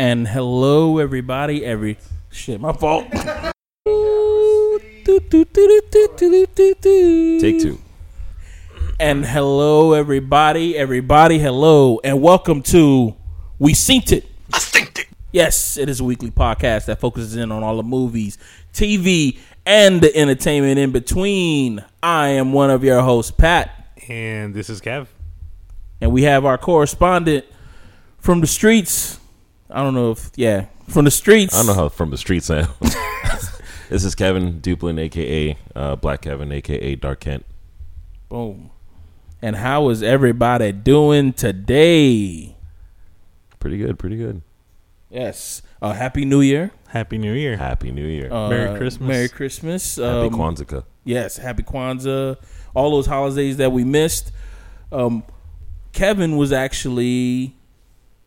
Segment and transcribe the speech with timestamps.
[0.00, 1.62] And hello, everybody.
[1.62, 1.98] Every
[2.30, 3.04] shit, my fault.
[3.10, 3.20] Take
[7.60, 7.78] two.
[8.98, 10.74] And hello, everybody.
[10.74, 13.14] Everybody, hello, and welcome to
[13.58, 14.26] We Synced It.
[14.54, 15.06] I synced it.
[15.32, 18.38] Yes, it is a weekly podcast that focuses in on all the movies,
[18.72, 21.84] TV, and the entertainment in between.
[22.02, 23.70] I am one of your hosts, Pat,
[24.08, 25.08] And this is Kev.
[26.00, 27.44] and we have our correspondent
[28.18, 29.19] from the streets.
[29.72, 31.54] I don't know if yeah, from the streets.
[31.54, 32.68] I don't know how from the street sounds.
[33.88, 37.44] this is Kevin Duplin, aka uh, Black Kevin, aka Dark Kent.
[38.28, 38.70] Boom.
[39.42, 42.56] And how is everybody doing today?
[43.58, 44.42] Pretty good, pretty good.
[45.08, 45.62] Yes.
[45.82, 46.70] Uh, Happy New Year.
[46.88, 47.56] Happy New Year.
[47.56, 48.32] Happy New Year.
[48.32, 49.08] Uh, Merry Christmas.
[49.08, 49.96] Merry Christmas.
[49.96, 50.84] Happy Um, Kwanzaa.
[51.04, 52.36] Yes, Happy Kwanzaa.
[52.74, 54.30] All those holidays that we missed.
[54.92, 55.24] Um,
[55.92, 57.56] Kevin was actually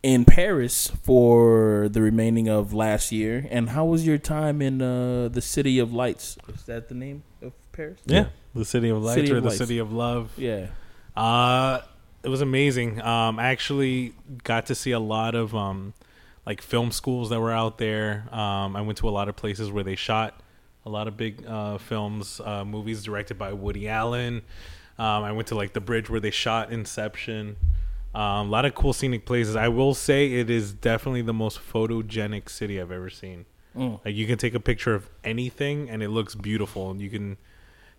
[0.04, 3.46] in Paris for the remaining of last year.
[3.50, 6.36] And how was your time in uh, the City of Lights?
[6.54, 7.98] Is that the name of Paris?
[8.04, 8.26] yeah.
[8.54, 9.58] The City of Lights City or of the Lights.
[9.58, 10.30] City of Love.
[10.36, 10.66] Yeah.
[11.16, 11.80] Uh
[12.22, 13.00] it was amazing.
[13.02, 14.12] Um I actually
[14.44, 15.94] got to see a lot of um
[16.46, 18.28] like film schools that were out there.
[18.30, 20.38] Um I went to a lot of places where they shot
[20.86, 24.42] a lot of big uh films, uh movies directed by Woody Allen.
[24.98, 27.56] Um I went to like the bridge where they shot Inception.
[28.14, 29.56] Um, a lot of cool scenic places.
[29.56, 33.46] I will say it is definitely the most photogenic city I've ever seen.
[33.76, 34.00] Mm.
[34.04, 36.90] Like you can take a picture of anything and it looks beautiful.
[36.90, 37.36] And you can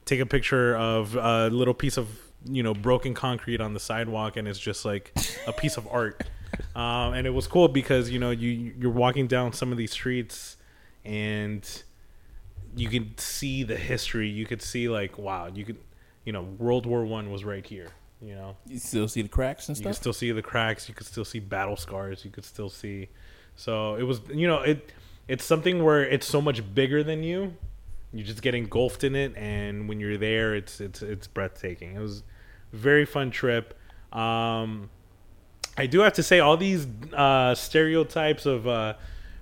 [0.05, 2.08] take a picture of a little piece of
[2.47, 5.11] you know broken concrete on the sidewalk and it's just like
[5.47, 6.23] a piece of art.
[6.73, 9.91] Um, and it was cool because you know you you're walking down some of these
[9.91, 10.55] streets
[11.03, 11.83] and
[12.77, 14.30] you can see the history.
[14.30, 15.77] You could see like wow, you could
[16.23, 17.89] you know World War One was right here.
[18.25, 19.85] You know You still see the cracks and stuff.
[19.85, 20.89] you can still see the cracks.
[20.89, 22.25] You could still see battle scars.
[22.25, 23.09] You could still see.
[23.55, 24.91] So it was, you know, it
[25.27, 27.55] it's something where it's so much bigger than you.
[28.11, 31.95] You just get engulfed in it, and when you're there, it's it's it's breathtaking.
[31.95, 32.23] It was
[32.73, 33.77] a very fun trip.
[34.11, 34.89] Um,
[35.77, 38.93] I do have to say, all these uh, stereotypes of uh,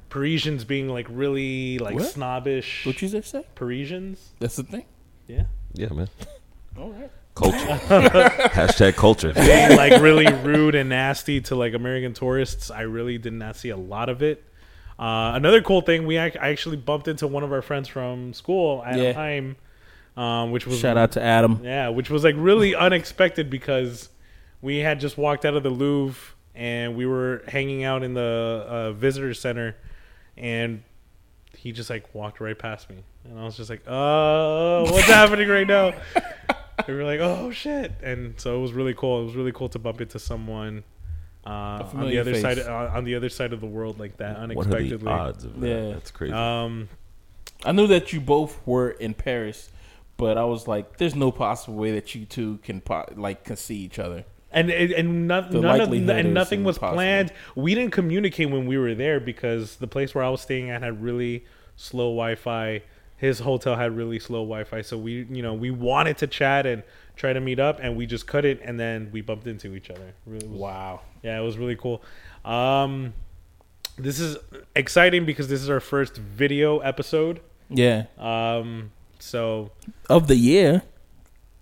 [0.09, 2.05] Parisians being like really like What?
[2.05, 2.85] snobbish.
[2.85, 3.45] What you just say?
[3.55, 4.31] Parisians?
[4.39, 4.85] That's the thing?
[5.27, 5.45] Yeah.
[5.73, 6.07] Yeah, man.
[6.77, 7.11] All right.
[7.35, 7.57] Culture.
[7.57, 9.33] Hashtag culture.
[9.33, 12.69] being like really rude and nasty to like American tourists.
[12.69, 14.44] I really did not see a lot of it.
[14.99, 18.33] Uh, another cool thing, we ac- I actually bumped into one of our friends from
[18.33, 19.13] school, at Yeah.
[19.13, 19.55] time,
[20.16, 21.61] um, which was Shout out to Adam.
[21.63, 24.09] yeah, which was like really unexpected because
[24.61, 28.63] we had just walked out of the Louvre and we were hanging out in the
[28.69, 29.75] uh, visitor center,
[30.38, 30.83] and
[31.57, 35.47] he just like walked right past me, and I was just like, "Oh, what's happening
[35.49, 35.93] right now?"
[36.88, 39.22] We were like, "Oh shit!" And so it was really cool.
[39.22, 40.84] It was really cool to bump into someone
[41.45, 42.41] uh, on the other face.
[42.41, 44.97] side uh, on the other side of the world like that unexpectedly.
[44.97, 45.67] What are the odds of that?
[45.67, 45.94] Yeah.
[45.94, 46.34] That's crazy.
[46.34, 46.89] Um,
[47.66, 49.69] I knew that you both were in Paris,
[50.17, 53.55] but I was like, "There's no possible way that you two can po- like can
[53.55, 56.95] see each other." and and, and no, none of, and nothing was impossible.
[56.95, 57.34] planned.
[57.55, 60.81] We didn't communicate when we were there because the place where I was staying at
[60.81, 61.45] had really
[61.75, 62.84] slow Wi-Fi.
[63.23, 66.84] His hotel had really slow Wi-Fi, so we you know we wanted to chat and
[67.16, 69.89] try to meet up, and we just cut it, and then we bumped into each
[69.89, 70.13] other.
[70.25, 71.01] Really, was- Wow.
[71.23, 72.01] yeah, it was really cool.
[72.44, 73.13] Um,
[73.97, 74.35] this is
[74.75, 77.39] exciting because this is our first video episode.
[77.69, 78.06] Yeah.
[78.17, 79.72] Um, so
[80.09, 80.81] Of the year.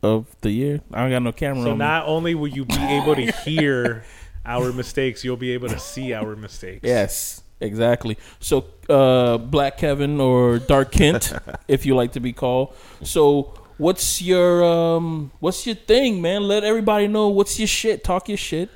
[0.02, 0.82] Of the year.
[0.92, 1.86] I don't got no camera So on me.
[1.86, 4.04] not only will you be able to hear
[4.46, 6.80] our mistakes, you'll be able to see our mistakes.
[6.84, 8.18] Yes, exactly.
[8.40, 11.34] So, uh, Black Kevin or Dark Kent,
[11.68, 12.76] if you like to be called.
[13.04, 16.44] So, what's your um, what's your thing, man?
[16.44, 18.04] Let everybody know what's your shit.
[18.04, 18.70] Talk your shit.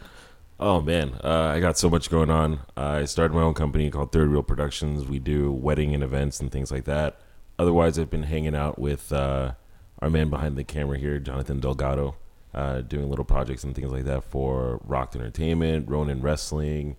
[0.58, 2.60] Oh man, uh, I got so much going on.
[2.78, 5.06] I started my own company called Third Wheel Productions.
[5.06, 7.20] We do wedding and events and things like that.
[7.60, 9.54] Otherwise, I've been hanging out with uh,
[10.00, 12.16] our man behind the camera here, Jonathan Delgado,
[12.54, 16.96] uh, doing little projects and things like that for Rock Entertainment, Ronin Wrestling,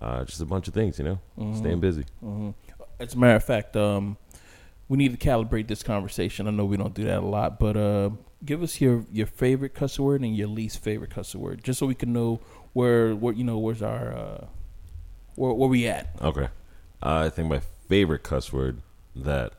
[0.00, 0.98] uh, just a bunch of things.
[0.98, 1.04] You
[1.36, 2.04] know, staying busy.
[2.20, 2.50] hmm
[3.00, 4.16] As a matter of fact, um,
[4.88, 6.46] we need to calibrate this conversation.
[6.48, 8.10] I know we don't do that a lot, but uh,
[8.44, 11.86] give us your your favorite cuss word and your least favorite cuss word, just so
[11.86, 12.40] we can know
[12.72, 14.46] where where you know where's our uh,
[15.34, 16.08] where where we at.
[16.20, 16.48] Okay,
[17.02, 18.82] I think my favorite cuss word
[19.16, 19.52] that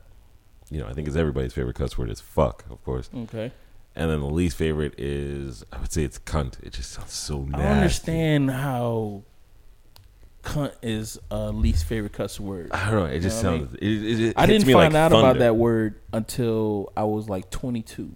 [0.70, 3.10] you know I think is everybody's favorite cuss word is fuck, of course.
[3.14, 3.52] Okay.
[3.96, 6.62] And then the least favorite is I would say it's cunt.
[6.62, 7.62] It just sounds so nasty.
[7.64, 9.24] I understand how
[10.42, 12.70] cunt is a least favorite cuss word.
[12.72, 13.06] I don't know.
[13.06, 13.74] It just You know what I sounds.
[13.76, 17.50] It, it, it I didn't find like out about that word until I was like
[17.50, 18.14] 22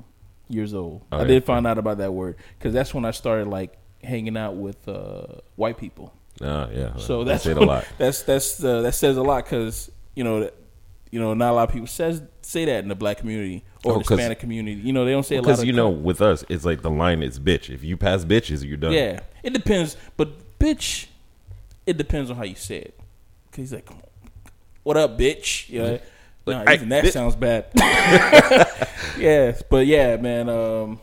[0.49, 1.03] years old.
[1.13, 1.27] I Okay.
[1.29, 4.87] did find out about that word because that's when I started like hanging out with
[4.89, 5.27] uh,
[5.57, 6.13] white people.
[6.41, 6.97] Uh, yeah.
[6.97, 7.87] So that's say it a lot.
[7.99, 10.55] That's that's uh, that says a lot because you know that
[11.13, 13.93] you know not a lot of people says say that in the black community or
[13.93, 14.81] Oh, the Hispanic community.
[14.81, 16.91] You know they don't say a lot Because you know, with us, it's like the
[16.91, 17.73] line is bitch.
[17.73, 18.93] If you pass bitches, you're done.
[18.93, 21.07] Yeah, it depends, but bitch,
[21.87, 22.99] it depends on how you say it.
[23.51, 24.53] Cause he's like, "Come on,
[24.83, 25.99] what up, bitch?" Yeah,
[26.47, 27.13] Like, nah, I- even that bitch.
[27.13, 27.67] sounds bad.
[29.19, 30.49] yes, but yeah, man.
[30.49, 31.01] Um,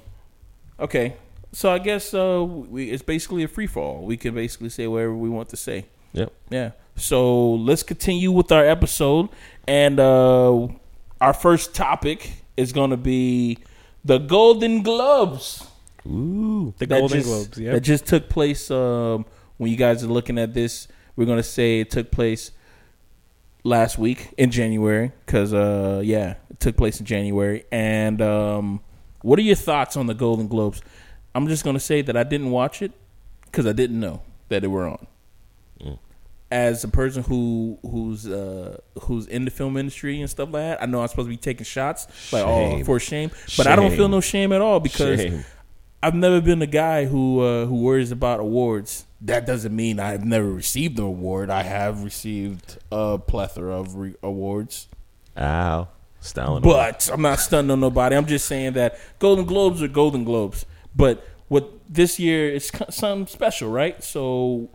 [0.80, 1.16] okay,
[1.51, 4.04] so I guess uh, we it's basically a free fall.
[4.06, 5.86] We can basically say whatever we want to say.
[6.13, 6.33] Yep.
[6.50, 6.72] Yeah.
[6.98, 9.30] So let's continue with our episode,
[9.68, 10.68] and uh,
[11.22, 13.57] our first topic is going to be
[14.04, 15.66] the Golden Globes
[16.06, 16.74] Ooh.
[16.77, 17.57] The Golden just- Globes.
[17.57, 19.25] That just took place um,
[19.62, 20.88] when you guys are looking at this.
[21.16, 22.50] We're gonna say it took place
[23.63, 27.66] last week in January because uh, yeah, it took place in January.
[27.72, 28.81] And um,
[29.22, 30.81] what are your thoughts on the Golden Globes?
[31.36, 32.92] I'm just gonna say that I didn't watch it
[33.46, 35.06] because I didn't know that they were on.
[35.80, 36.00] Mm.
[36.50, 40.81] As a person who who's uh, who's in the film industry and stuff like that,
[40.81, 43.92] I know I'm supposed to be taking shots like oh for shame, but I don't
[43.92, 45.46] feel no shame at all because Shame.
[46.02, 49.06] I've never been a guy who uh, who worries about awards.
[49.24, 51.50] That doesn't mean I've never received an award.
[51.52, 54.88] I have received a plethora of re- awards,
[55.38, 55.88] Ow.
[56.20, 56.64] Stalin.
[56.64, 58.16] but I'm not stunning on nobody.
[58.16, 60.66] I'm just saying that Golden Globes are Golden Globes.
[60.96, 64.04] But what this year is co- something special, right?
[64.04, 64.70] So,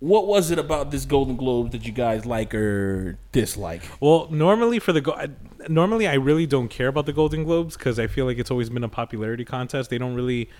[0.00, 3.82] what was it about this Golden Globes that you guys like or dislike?
[4.00, 5.28] Well, normally for the go- I-
[5.68, 8.68] normally I really don't care about the Golden Globes because I feel like it's always
[8.68, 9.90] been a popularity contest.
[9.90, 10.50] They don't really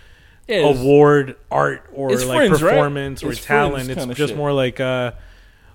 [0.49, 2.71] Yeah, award art or like Friends, right?
[2.73, 3.89] performance or It's talent.
[3.89, 4.37] It's just shit.
[4.37, 5.13] more like, uh,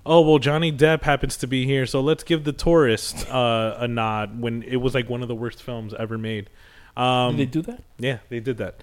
[0.06, 3.88] oh well, Johnny Depp happens to be here, so let's give the tourist uh, a
[3.88, 4.40] nod.
[4.40, 6.50] When it was like one of the worst films ever made.
[6.96, 7.82] Um, Did they do that?
[7.98, 8.82] yeah, they did that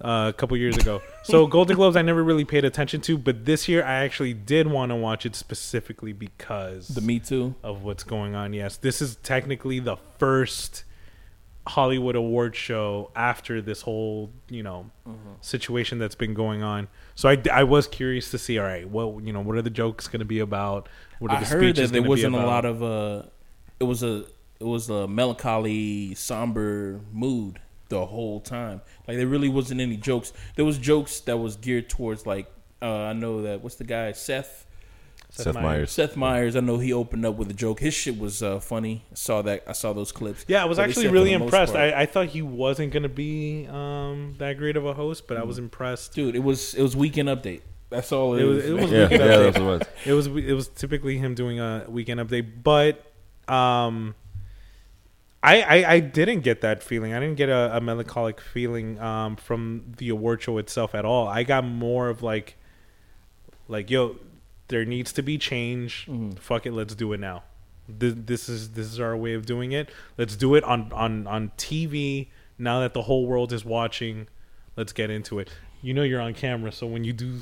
[0.00, 1.02] uh, a couple years ago.
[1.24, 4.66] so Golden Globes, I never really paid attention to, but this year I actually did
[4.66, 7.54] want to watch it specifically because The Me Too.
[7.62, 8.52] of what's going on.
[8.52, 10.84] Yes, this is technically the first
[11.66, 15.34] Hollywood award show after this whole you know Mm-hmm.
[15.40, 16.88] situation that's been going on.
[17.14, 18.58] So I, I was curious to see.
[18.58, 20.88] All right, what you know, what are the jokes going to be about?
[21.20, 23.22] What are I the heard speeches that there wasn't a lot of uh,
[23.78, 24.24] it was a
[24.58, 28.80] it was a melancholy, somber mood the whole time.
[29.06, 30.32] Like there really wasn't any jokes.
[30.56, 32.50] There was jokes that was geared towards like
[32.82, 34.65] uh, I know that what's the guy Seth
[35.44, 35.90] Seth Meyers.
[35.92, 36.56] Seth Meyers.
[36.56, 37.80] I know he opened up with a joke.
[37.80, 39.04] His shit was uh, funny.
[39.10, 39.64] I saw that.
[39.66, 40.44] I saw those clips.
[40.48, 41.72] Yeah, I was But actually said for really the most impressed.
[41.74, 45.26] part- I, I thought he wasn't going to be um, that great of a host,
[45.28, 46.14] but I was impressed.
[46.14, 47.60] dude, it was it was weekend update.
[47.88, 49.42] That's all it, It was- is, it was Yeah, Weekend yeah, Update.
[49.52, 50.26] that's what it was.
[50.26, 53.00] It was it was typically him doing a weekend update, but
[53.48, 54.14] um,
[55.42, 57.12] I, I I didn't get that feeling.
[57.12, 61.28] I didn't get a, a melancholic feeling um, from the award show itself at all.
[61.28, 62.56] I got more of like
[63.68, 64.16] like yo,
[64.68, 66.06] there needs to be change.
[66.08, 66.32] Mm-hmm.
[66.32, 67.44] Fuck it, let's do it now.
[67.88, 69.90] This, this is this is our way of doing it.
[70.18, 72.28] Let's do it on on on TV
[72.58, 74.26] now that the whole world is watching.
[74.76, 75.50] Let's get into it.
[75.82, 77.40] You know you're on camera, so when you do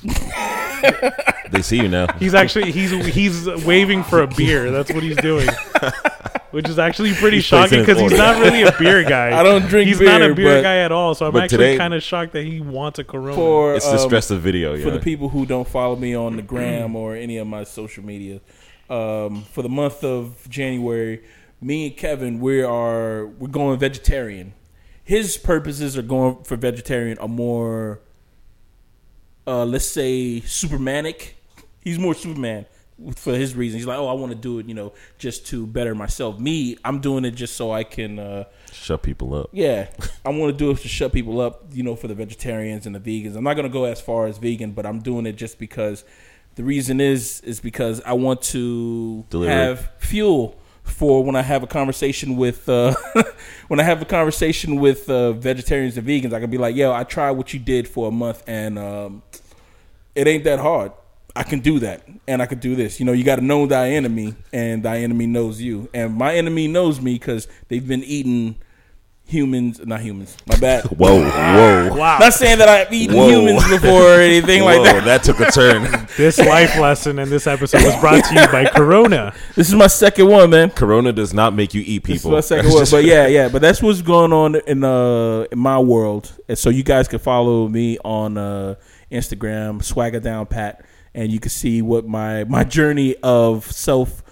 [1.50, 2.12] They see you now.
[2.18, 4.70] He's actually he's he's waving for a beer.
[4.70, 5.48] That's what he's doing,
[6.54, 9.38] which is actually pretty He's shocking because he's not really a beer guy.
[9.38, 11.14] I don't drink He's beer, not a beer but guy at all.
[11.14, 13.34] So I'm actually today- kind of shocked that he wants a Corona.
[13.34, 14.72] for It's the um, stress of video.
[14.76, 14.90] for Yeah.
[14.94, 18.40] the people who don't follow me on the gram or any of my social media,
[18.88, 21.22] um, for the month of January,
[21.60, 24.54] me and Kevin we are we're going vegetarian.
[25.02, 28.00] His purposes are going for vegetarian are more,
[29.46, 31.32] uh, let's say, Supermanic.
[31.82, 32.64] He's more Superman
[33.16, 33.82] for his reasons.
[33.82, 36.38] He's like, oh, I want to do it, you know, just to better myself.
[36.38, 38.18] Me, I'm doing it just so I can.
[38.18, 39.50] Uh, Shut people up.
[39.52, 39.88] yeah,
[40.24, 42.94] I want to do it to shut people up, you know, for the vegetarians and
[42.94, 43.36] the vegans.
[43.36, 46.04] I'm not going to go as far as vegan, but I'm doing it just because
[46.56, 49.50] the reason is is because I want to Deliver.
[49.52, 52.94] have fuel for when I have a conversation with uh,
[53.68, 56.32] when I have a conversation with uh, vegetarians and vegans.
[56.32, 59.22] I can be like, "Yo, I tried what you did for a month, and um,
[60.14, 60.92] it ain't that hard.
[61.36, 63.00] I can do that, and I can do this.
[63.00, 65.88] You know, you got to know thy enemy, and thy enemy knows you.
[65.92, 68.56] And my enemy knows me because they've been eating
[69.26, 70.36] humans, not humans.
[70.46, 70.84] My bad.
[70.98, 71.96] Whoa, whoa.
[71.96, 73.28] wow, Not saying that I've eaten Whoa.
[73.28, 75.04] humans before or anything like that.
[75.04, 76.06] that took a turn.
[76.16, 79.34] this life lesson in this episode was brought to you by Corona.
[79.56, 80.70] This is my second one, man.
[80.70, 82.32] Corona does not make you eat This is people.
[82.32, 83.48] my second one, but yeah, yeah.
[83.48, 87.18] But that's what's going on in uh in my world, and so you guys can
[87.18, 88.74] follow me on uh
[89.10, 94.22] Instagram, Swagger Down Pat, and you can see what my my journey of self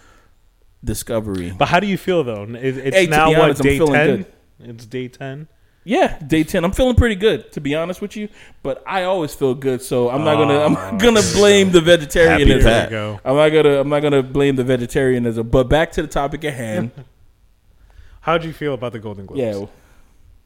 [0.84, 1.52] discovery.
[1.56, 2.42] But how do you feel though?
[2.44, 4.16] It, it's Hey, to now be what honest, I'm day feeling ten?
[4.16, 4.26] good.
[4.60, 5.48] It's day ten.
[5.84, 6.64] Yeah, day ten.
[6.64, 8.28] I'm feeling pretty good, to be honest with you.
[8.62, 10.60] But I always feel good, so I'm not gonna.
[10.60, 12.62] I'm not gonna blame the vegetarianism.
[12.70, 12.90] Pat.
[12.90, 13.20] Go.
[13.24, 13.80] I'm not gonna.
[13.80, 15.48] I'm not gonna blame the vegetarianism.
[15.48, 16.92] But back to the topic at hand.
[18.20, 19.40] How'd you feel about the Golden Globes?
[19.40, 19.66] yeah,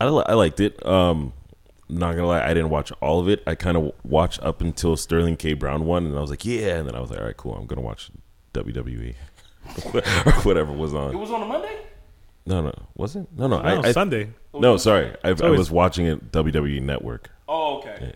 [0.01, 0.85] I, li- I liked it.
[0.87, 1.35] Um,
[1.89, 3.43] not gonna lie, I didn't watch all of it.
[3.47, 5.55] I kind of watched up until Sterling K.
[5.55, 6.77] Brown won, and I was like, yeah.
[6.77, 7.55] And then I was like, all right, cool.
[7.55, 8.11] I'm gonna watch
[8.55, 9.15] WWE
[9.95, 11.13] or whatever was on.
[11.15, 11.77] it was on a Monday.
[12.47, 13.27] No, no, was it?
[13.37, 13.61] No, no.
[13.61, 14.31] No, I, I Sunday.
[14.55, 15.13] Oh, no, sorry.
[15.25, 17.31] I, I was watching it WWE Network.
[17.49, 18.13] Oh, okay.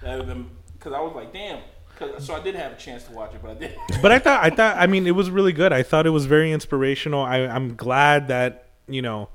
[0.00, 1.60] Because I was like, damn.
[1.98, 3.76] 'Cause- so I did have a chance to watch it, but I did.
[4.02, 5.72] but I thought I thought I mean it was really good.
[5.72, 7.22] I thought it was very inspirational.
[7.22, 9.28] I, I'm glad that you know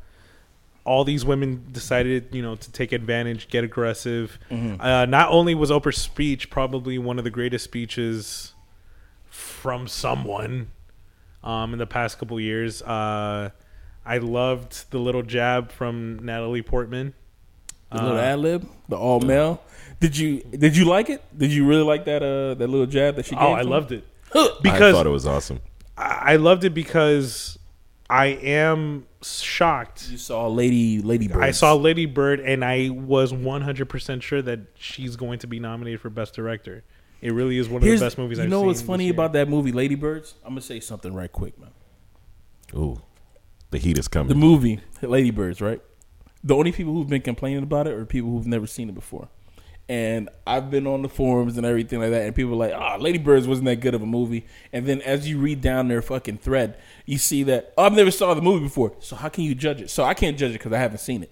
[0.87, 4.39] all these women decided you know to take advantage, get aggressive.
[4.49, 8.53] Uh, not only was Oprah's speech probably one of the greatest speeches
[9.29, 10.69] from someone
[11.43, 12.81] um, in the past couple years.
[12.81, 13.49] Uh,
[14.05, 17.13] I loved the little jab from Natalie Portman.
[17.91, 19.61] The little ad lib, the all male.
[19.99, 21.23] Did you did you like it?
[21.37, 23.43] Did you really like that uh that little jab that she gave?
[23.43, 24.05] Oh, I loved it
[24.61, 25.61] because I thought it was awesome.
[25.97, 27.57] I I loved it because
[28.09, 30.09] I am shocked.
[30.09, 31.43] You saw Lady Lady Bird.
[31.43, 35.99] I saw Lady Bird, and I was 100% sure that she's going to be nominated
[35.99, 36.83] for Best Director.
[37.21, 38.67] It really is one of Here's, the best movies you I've know seen.
[38.67, 39.13] what's funny year.
[39.13, 40.35] about that movie, Lady Birds?
[40.43, 41.71] I'm gonna say something right quick, man.
[42.75, 43.01] Ooh,
[43.71, 44.29] the heat is coming.
[44.29, 45.81] The movie Lady Birds, right?
[46.43, 49.29] The only people who've been complaining about it are people who've never seen it before.
[49.89, 52.97] And I've been on the forums and everything like that, and people are like, "Ah,
[52.97, 56.01] Lady Birds wasn't that good of a movie." And then as you read down their
[56.01, 58.93] fucking thread, you see that oh, I've never saw the movie before.
[58.99, 59.89] So how can you judge it?
[59.89, 61.31] So I can't judge it because I haven't seen it.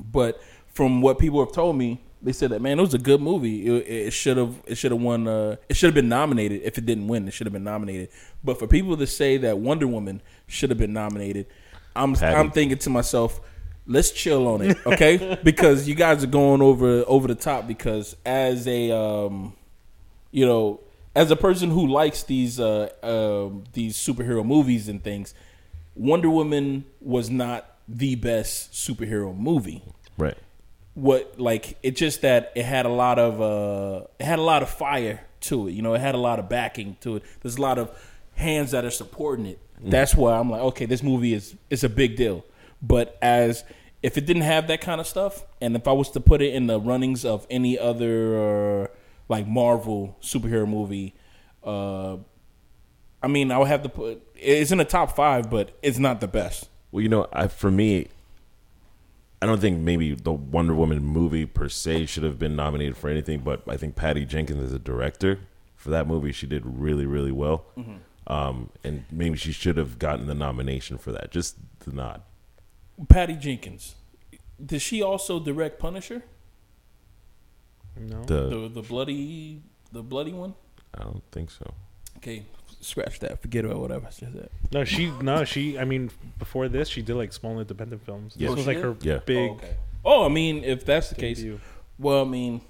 [0.00, 3.20] But from what people have told me, they said that man, it was a good
[3.20, 3.66] movie.
[3.66, 5.26] It, it should have it should have won.
[5.26, 6.62] Uh, it should have been nominated.
[6.62, 8.10] If it didn't win, it should have been nominated.
[8.44, 11.46] But for people to say that Wonder Woman should have been nominated,
[11.96, 12.36] I'm Patty.
[12.36, 13.40] I'm thinking to myself,
[13.90, 15.38] let's chill on it, okay?
[15.44, 17.66] because you guys are going over over the top.
[17.66, 19.54] Because as a um,
[20.30, 20.80] you know,
[21.14, 25.34] as a person who likes these uh, um these superhero movies and things,
[25.94, 29.82] Wonder Woman was not the best superhero movie
[30.16, 30.36] right.
[30.94, 34.62] what like it just that it had a lot of uh it had a lot
[34.62, 37.56] of fire to it you know it had a lot of backing to it there's
[37.56, 37.90] a lot of
[38.36, 41.88] hands that are supporting it that's why i'm like okay this movie is is a
[41.88, 42.44] big deal
[42.80, 43.64] but as
[44.02, 46.54] if it didn't have that kind of stuff and if i was to put it
[46.54, 48.86] in the runnings of any other uh,
[49.28, 51.14] like marvel superhero movie
[51.64, 52.16] uh
[53.22, 56.20] i mean i would have to put it's in the top five but it's not
[56.20, 58.08] the best Well, you know, I, for me,
[59.40, 63.08] I don't think maybe the Wonder Woman movie per se should have been nominated for
[63.08, 65.38] anything, but I think Patty Jenkins as a director
[65.76, 67.64] for that movie, she did really, really well.
[68.26, 72.22] Um, and maybe she should have gotten the nomination for that, just the nod.
[73.08, 73.94] Patty jenkins
[74.64, 76.22] did she also direct punisher
[77.98, 78.22] No.
[78.24, 80.54] The, the the bloody the bloody one.
[80.94, 81.74] I don't think so.
[82.18, 82.44] Okay,
[82.80, 83.42] scratch that.
[83.42, 84.32] Forget about whatever I said.
[84.34, 84.50] That.
[84.72, 88.34] No, she no, she I mean before this she did like small independent films.
[88.36, 88.48] Yeah.
[88.48, 88.96] This was like she her?
[89.00, 89.18] Yeah.
[89.24, 89.76] big Oh, okay.
[90.04, 91.60] Oh, I mean, if that's the case, debut.
[91.98, 92.62] well, I mean,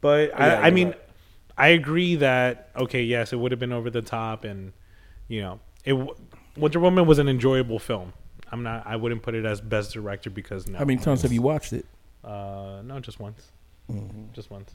[0.00, 1.00] But Yeah, I, I mean, right.
[1.56, 4.72] I agree that okay, yes, it would have been over the top, and
[5.28, 6.16] you know, it w-
[6.56, 8.12] Wonder Woman was an enjoyable film.
[8.52, 8.86] I'm not.
[8.86, 10.78] I wouldn't put it as best director because no.
[10.78, 11.86] how many times have you watched it?
[12.22, 13.50] Uh, no, just once.
[13.90, 14.32] Mm-hmm.
[14.32, 14.74] Just once.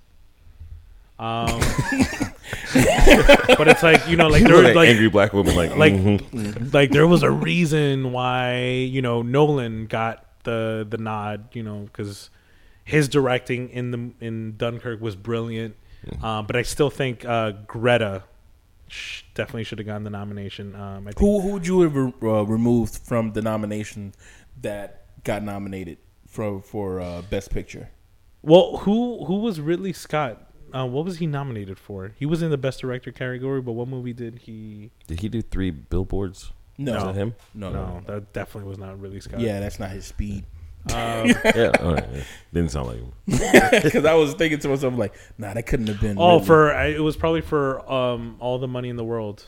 [1.20, 1.48] Um,
[3.58, 5.94] but it's like you know, like there was like, like angry black woman, like, like
[5.94, 6.74] mhm.
[6.74, 11.82] like there was a reason why you know Nolan got the the nod you know
[11.82, 12.30] because
[12.84, 15.76] his directing in the in Dunkirk was brilliant
[16.22, 18.24] um, but I still think uh, Greta
[18.88, 21.96] sh- definitely should have gotten the nomination um, I think Who who would you have
[21.96, 24.14] re- uh, removed from the nomination
[24.62, 27.90] that got nominated for for uh, best picture?
[28.42, 32.50] well who who was Ridley Scott uh, what was he nominated for he was in
[32.52, 36.52] the best director category but what movie did he did he do three billboards?
[36.78, 37.36] No, Is that him?
[37.56, 38.02] No, no, no.
[38.06, 40.46] that definitely was not Ridley Scott Yeah, that's not his speed.
[40.94, 42.06] Um, yeah, all right.
[42.14, 42.24] yeah.
[42.54, 43.12] Didn't sound like him.
[43.84, 46.18] Because I was thinking to myself, like, nah, that couldn't have been.
[46.18, 46.46] Oh, Ridley.
[46.48, 49.44] for I- it was probably for um all the money in the world,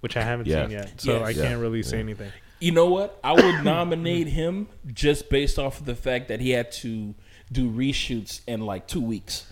[0.00, 0.62] which I haven't Yeah.
[0.64, 1.26] seen yet, so Yes.
[1.26, 1.48] I Yeah.
[1.48, 2.32] can't really say anything.
[2.60, 3.18] You know what?
[3.22, 7.14] I would nominate him just based off of the fact that he had to
[7.52, 9.46] do reshoots in like two weeks.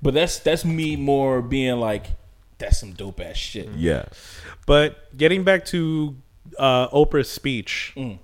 [0.00, 2.06] But that's that's me more being like,
[2.58, 3.68] that's some dope ass shit.
[3.76, 4.04] Yeah.
[4.66, 6.16] But getting back to
[6.58, 8.18] uh, Oprah's speech, Mm.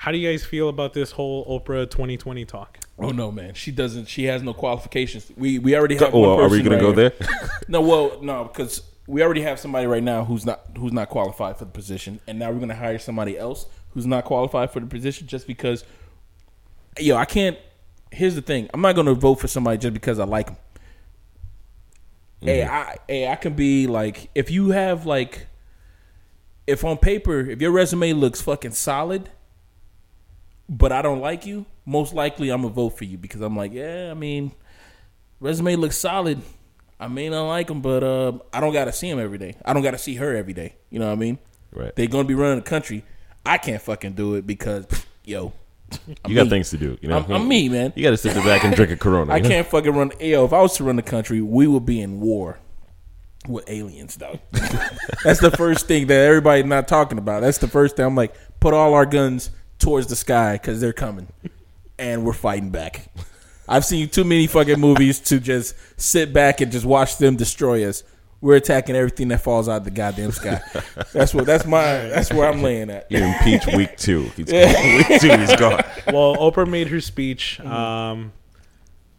[0.00, 2.78] How do you guys feel about this whole Oprah 2020 talk?
[2.98, 4.08] Oh no, man, she doesn't.
[4.08, 5.30] She has no qualifications.
[5.36, 6.14] We we already have.
[6.14, 7.10] Oh, one are we person gonna go here.
[7.10, 7.28] there?
[7.68, 11.58] No, well, no, because we already have somebody right now who's not who's not qualified
[11.58, 14.86] for the position, and now we're gonna hire somebody else who's not qualified for the
[14.86, 15.84] position just because
[16.98, 17.58] yo, I can't.
[18.10, 20.56] Here's the thing: I'm not gonna vote for somebody just because I like them.
[22.40, 22.74] Hey, mm-hmm.
[22.74, 25.46] I hey, I can be like, if you have like,
[26.66, 29.28] if on paper, if your resume looks fucking solid,
[30.70, 33.72] but I don't like you, most likely I'm gonna vote for you because I'm like,
[33.72, 34.52] yeah, I mean,
[35.40, 36.40] resume looks solid.
[37.00, 39.56] I may not like him, but uh, I don't gotta see him every day.
[39.64, 40.76] I don't gotta see her every day.
[40.88, 41.38] You know what I mean?
[41.72, 41.94] Right.
[41.96, 43.04] They're gonna be running the country.
[43.44, 44.86] I can't fucking do it because,
[45.24, 45.52] yo,
[45.92, 46.50] I'm you got me.
[46.50, 46.98] things to do.
[47.00, 47.92] You know, I'm, I'm me, man.
[47.96, 49.32] You got to sit back and drink a Corona.
[49.32, 49.48] I you know?
[49.48, 50.12] can't fucking run.
[50.20, 52.58] Yo, if I was to run the country, we would be in war
[53.48, 54.38] with aliens, though.
[55.24, 57.40] That's the first thing that everybody's not talking about.
[57.40, 58.04] That's the first thing.
[58.04, 59.50] I'm like, put all our guns
[59.80, 61.28] towards the sky because they're coming,
[61.98, 63.08] and we're fighting back.
[63.68, 67.88] I've seen too many fucking movies to just sit back and just watch them destroy
[67.88, 68.02] us.
[68.40, 70.60] We're attacking everything that falls out of the goddamn sky.
[71.12, 71.44] That's what.
[71.46, 71.82] That's my.
[71.82, 73.06] That's where I'm laying at.
[73.10, 74.22] You're impeached week two.
[74.36, 74.96] He's gone.
[74.96, 75.84] week two, he's gone.
[76.06, 77.58] well, Oprah made her speech.
[77.60, 77.70] Mm-hmm.
[77.72, 78.32] Um,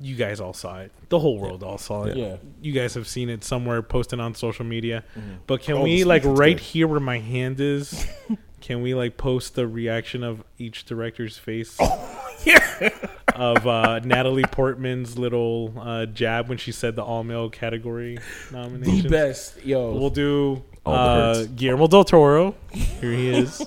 [0.02, 0.92] you guys all saw it.
[1.10, 2.18] The whole world all saw it.
[2.18, 2.38] Yeah.
[2.62, 5.04] You guys have seen it somewhere posted on social media.
[5.48, 6.60] But can Oh, the we like right good.
[6.64, 8.08] here where my hand is?
[8.62, 11.78] can we like post the reaction of each director's face
[12.46, 12.90] Yeah,
[13.36, 18.18] of uh, Natalie Portman's little uh, jab when she said the all male category
[18.52, 19.04] nomination.
[19.04, 19.92] The best, yo.
[19.94, 21.46] We'll do All uh.
[21.56, 22.56] Guillermo del Toro.
[22.72, 23.64] Here he is.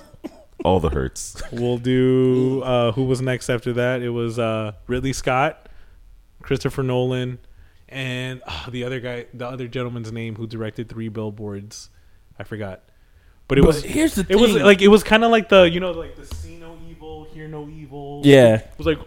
[0.65, 1.41] All the hurts.
[1.53, 4.01] We'll do uh, who was next after that?
[4.01, 5.64] It was uh, Ridley Scott,
[6.45, 7.39] Christopher Nolan,
[7.89, 11.89] and uh, the other guy, the other gentleman's name who directed Three Billboards.
[12.37, 12.83] I forgot.
[13.47, 15.63] But it But was here's the it was like it was kind of like the
[15.63, 18.21] you know like the see no evil, hear no evil.
[18.23, 18.57] Yeah.
[18.57, 18.99] it was like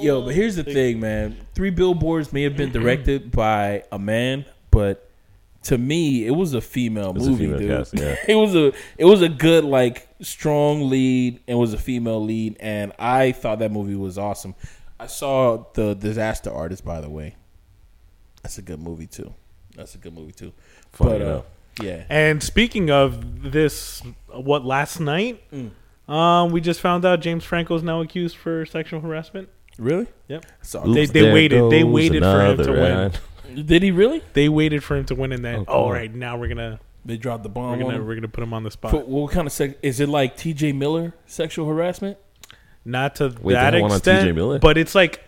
[0.00, 1.36] Yo, but here's the thing, man.
[1.54, 5.08] Three billboards may have been directed by a man, but
[5.62, 7.70] to me, it was a female was a movie, female dude.
[7.70, 8.16] cast, yeah.
[8.28, 12.58] it was a it was a good, like, strong lead, and was a female lead,
[12.60, 14.54] and I thought that movie was awesome.
[15.00, 17.36] I saw the Disaster Artist, by the way.
[18.42, 19.32] That's a good movie too.
[19.74, 20.52] That's a good movie too.
[20.92, 21.42] Funny but uh,
[21.80, 25.42] yeah, And speaking of this, what last night?
[25.52, 25.70] Mm.
[26.12, 29.48] Um, we just found out James Franco is now accused for sexual harassment.
[29.78, 30.06] really?
[30.28, 30.44] Yep.
[30.62, 33.12] So They- Oops, they there waited- they waited for him to another win.
[33.56, 33.66] ad.
[33.66, 34.22] did he really?
[34.34, 35.92] They waited for him to win, and then Oh, cool.
[35.92, 37.70] right now we're gonna They dropped the bomb.
[37.78, 38.06] we're gonna him?
[38.06, 38.90] we're gonna put him on the spot.
[38.90, 39.74] For- what kind of sex?
[39.82, 40.72] Is it like T.J.
[40.72, 42.18] Miller sexual harassment?
[42.84, 44.58] Not to Wait, that they have one on extent, TJ Miller?
[44.58, 45.24] but it's like,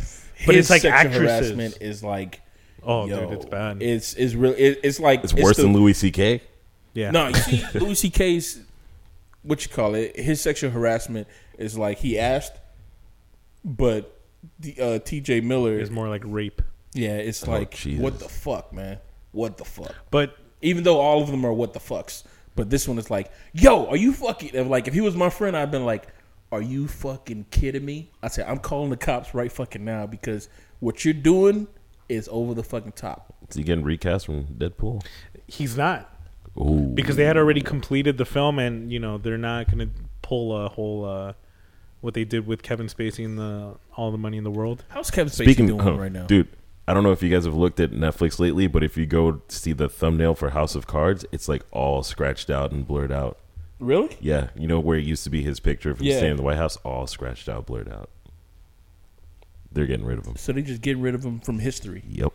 [0.46, 1.48] but His it's like sexual actresses.
[1.50, 2.40] harassment is like
[2.84, 3.80] Oh, yo, dude, it's bad.
[3.82, 4.54] It's it's real.
[4.58, 6.40] It, it's like It's worse the- than Louis C.K.
[6.94, 8.60] yeah, No, you see, Louis C.K.'s
[9.44, 10.18] what you call it.
[10.18, 11.26] His sexual harassment
[11.58, 12.54] is like he asked,
[13.64, 14.18] but
[14.58, 15.40] the uh, T.J.
[15.42, 16.62] Miller, it's more like rape.
[16.94, 18.02] yeah, it's Oh, like Jesus.
[18.02, 18.98] what the fuck, man,
[19.32, 19.94] what the fuck.
[20.10, 22.24] But Even though all of them are what the fucks,
[22.56, 24.50] but this one is like, yo, are you fucking?
[24.54, 26.06] if, Like if he was my friend, I'd been like,
[26.52, 28.10] are you fucking kidding me?
[28.22, 30.48] I said, I'm calling the cops right fucking now because
[30.80, 31.66] what you're doing
[32.08, 33.34] is over the fucking top.
[33.48, 35.02] Is he getting recast from Deadpool?
[35.46, 36.14] he's not
[36.58, 36.90] Ooh.
[36.94, 39.88] because they had already completed the film, and you know they're not gonna
[40.20, 41.32] pull a whole uh,
[42.00, 44.84] what they did with Kevin Spacey in the All the Money in the World.
[44.88, 46.26] How's Kevin Spacey Speaking doing oh, right now?
[46.26, 46.48] dude,
[46.86, 49.42] I don't know if you guys have looked at Netflix lately, but if you go
[49.48, 53.38] see the thumbnail for House of Cards, it's like all scratched out and blurred out.
[53.82, 54.16] Really?
[54.20, 56.14] Yeah, you know where it used to be his picture of him Yeah.
[56.14, 58.08] standing in the White House, all scratched out, blurred out.
[59.72, 60.36] They're getting rid of him.
[60.36, 62.02] So they're just getting rid of him from history.
[62.08, 62.32] Yep.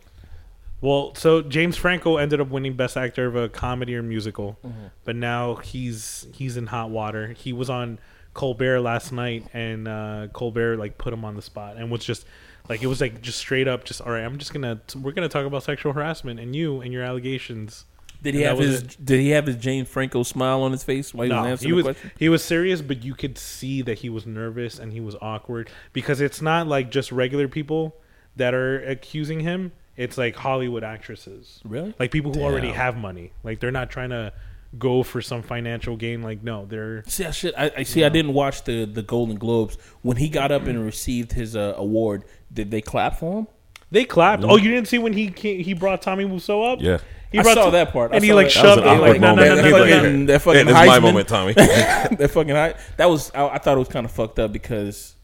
[0.80, 4.58] Well, so James Franco ended up winning Best Actor of a Comedy or Musical,
[5.04, 7.28] but now he's he's in hot water.
[7.28, 7.98] He was on
[8.34, 12.26] Colbert last night, and uh, Colbert like put him on the spot, and was just
[12.68, 14.22] like it was like just straight up, just all right.
[14.24, 17.84] I'm just gonna we're gonna talk about sexual harassment and you and your allegations.
[18.22, 20.82] Did he And have his was Did he have his James Franco smile on his
[20.82, 22.10] face while he was answering he was the question?
[22.18, 25.70] he was serious, but you could see that he was nervous and he was awkward
[25.92, 27.96] because it's not like just regular people
[28.36, 29.72] that are accusing him.
[29.96, 31.60] It's like Hollywood actresses.
[31.64, 31.94] Really?
[31.98, 33.32] like people who already have money.
[33.42, 34.32] Like they're not trying to
[34.78, 36.22] go for some financial gain.
[36.22, 37.54] Like no, they're See, I should.
[37.56, 38.04] I, I see.
[38.04, 41.74] I didn't watch the the Golden Globes when he got up and received his uh,
[41.76, 42.24] award.
[42.52, 43.46] Did they clap for him?
[43.90, 44.44] They clapped.
[44.44, 46.80] Oh, you didn't see when he came, he brought Tommy Wiseau up?
[46.82, 46.98] Yeah.
[47.32, 48.12] he I brought saw to- that part.
[48.12, 48.62] I and he saw like that.
[48.62, 49.00] That was shoved an it.
[49.00, 50.26] Like no, no, no, no, That no, fucking, no.
[50.32, 51.52] that fucking Hey, my Heisman- moment, Tommy.
[51.54, 52.74] that fucking high.
[52.96, 53.30] That was.
[53.34, 55.16] I, I thought it was kind of fucked up because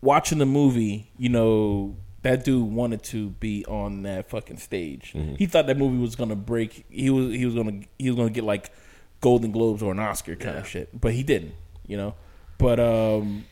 [0.00, 5.12] watching the movie, you know, that dude wanted to be on that fucking stage.
[5.14, 5.34] Mm-hmm.
[5.36, 6.86] He thought that movie was gonna break.
[6.88, 7.32] He was.
[7.34, 7.80] He was gonna.
[7.98, 8.70] He was gonna get like
[9.20, 11.54] Golden Globes or an Oscar kind of shit, but he didn't.
[11.86, 12.14] You know.
[12.56, 13.44] But um,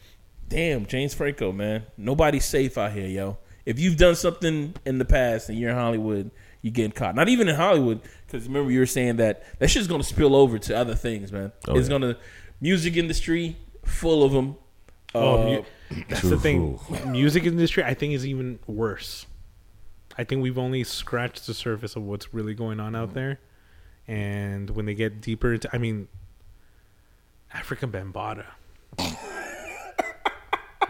[0.48, 3.36] damn, James Franco, man, nobody's safe out here, yo.
[3.64, 6.30] If you've done something in the past and you're in Hollywood,
[6.62, 7.14] you're getting caught.
[7.14, 10.58] Not even in Hollywood, because remember you were saying that that shit's gonna spill over
[10.58, 11.52] to other things, man.
[11.68, 11.94] Oh, it's yeah.
[11.94, 12.16] gonna
[12.60, 14.56] music industry full of them.
[15.14, 15.44] Oh, Uh,
[15.90, 16.78] mu- That's the thing.
[17.06, 19.26] Music industry, I think, is even worse.
[20.18, 23.38] I think we've only scratched the surface of what's really going on out there,
[24.08, 26.08] and when they get deeper into, I mean,
[27.54, 28.46] Afrika Bambaataa.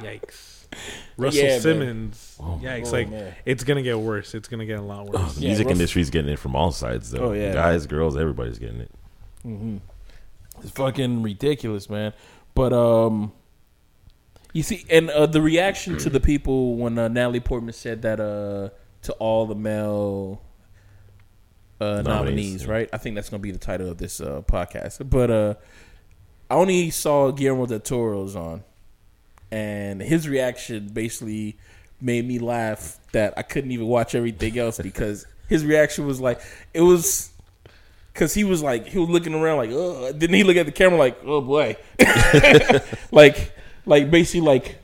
[0.01, 0.52] Yikes.
[1.17, 1.61] Russell Yeah, man.
[1.61, 2.37] Simmons.
[2.41, 3.35] Oh, it's oh, like man.
[3.45, 4.35] it's gonna get worse.
[4.35, 5.17] It's gonna get a lot worse.
[5.19, 7.31] Oh, the Yeah, music Russ- industry's getting it from all sides, though.
[7.31, 7.53] Oh, yeah.
[7.53, 8.91] Guys, girls, everybody's getting it.
[10.63, 12.13] It's fucking ridiculous, man.
[12.55, 13.33] But um,
[14.53, 18.21] you see, and uh, the reaction to the people when uh, Natalie Portman said that
[18.21, 18.71] uh
[19.03, 20.43] to all the male
[21.81, 22.71] uh, nominees, Nominees, yeah.
[22.71, 22.89] right?
[22.93, 25.09] I think that's gonna be the title of this uh, podcast.
[25.09, 25.55] But uh,
[26.49, 28.63] I only saw Guillermo del Toro's on,
[29.53, 31.57] and his reaction basically
[32.01, 36.41] made me laugh that I couldn't even watch everything else because his reaction was like
[36.75, 37.33] it was
[38.15, 40.12] Cause he was like he was looking around like, oh.
[40.12, 41.79] Didn't he look at the camera like, oh boy,
[43.11, 43.55] like,
[43.87, 44.77] like basically like,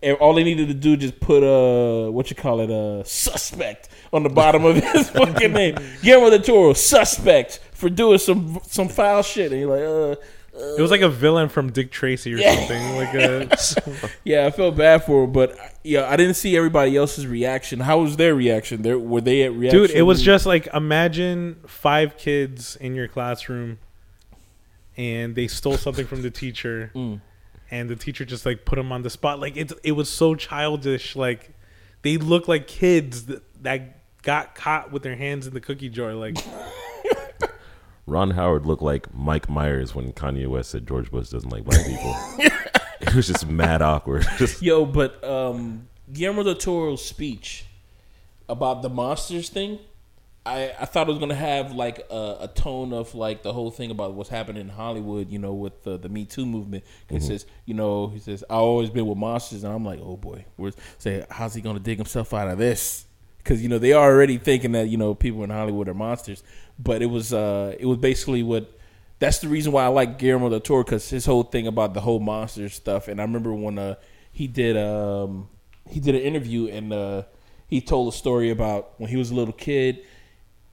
[0.00, 3.88] and all they needed to do just put a what you call it a suspect
[4.12, 8.88] on the bottom of his fucking name, Guillermo del Toro, suspect for doing some some
[8.88, 10.22] foul shit, and you're like, uh,
[10.60, 12.54] It was like a villain from Dick Tracy or Yeah.
[12.56, 12.96] something.
[12.96, 17.26] Like a yeah, I felt bad for him, but yeah, I didn't see everybody else's
[17.26, 17.80] reaction.
[17.80, 18.82] How was their reaction?
[18.82, 19.82] There were they at reaction?
[19.82, 19.90] dude.
[19.92, 23.78] It was just like imagine five kids in your classroom,
[24.96, 27.20] and they stole something from the teacher, Mm.
[27.70, 29.38] and the teacher just like put them on the spot.
[29.40, 31.14] Like it's it was so childish.
[31.16, 31.50] Like
[32.02, 36.14] they look like kids that, that got caught with their hands in the cookie jar.
[36.14, 36.36] Like
[38.08, 41.84] Ron Howard looked like Mike Myers when Kanye West said George Bush doesn't like black
[41.86, 42.14] people.
[43.00, 44.26] it was just mad awkward.
[44.38, 47.66] Just- Yo, but um, Guillermo del Toro's speech
[48.48, 49.78] about the monsters thing,
[50.46, 53.70] I, I thought it was gonna have like a, a tone of like the whole
[53.70, 56.84] thing about what's happening in Hollywood, you know, with the, the Me Too movement.
[57.10, 60.16] He says, you know, he says, I've always been with monsters, and I'm like, oh
[60.16, 63.04] boy, where's say, how's he gonna dig himself out of this?
[63.36, 66.42] Because you know they are already thinking that you know people in Hollywood are monsters,
[66.78, 68.78] but it was uh it was basically what
[69.18, 72.00] that's the reason why I like Guillermo del Toro because his whole thing about the
[72.00, 73.08] whole monster stuff.
[73.08, 73.96] And I remember when uh,
[74.32, 75.48] he did um,
[75.88, 77.22] he did an interview and uh,
[77.66, 80.04] he told a story about when he was a little kid.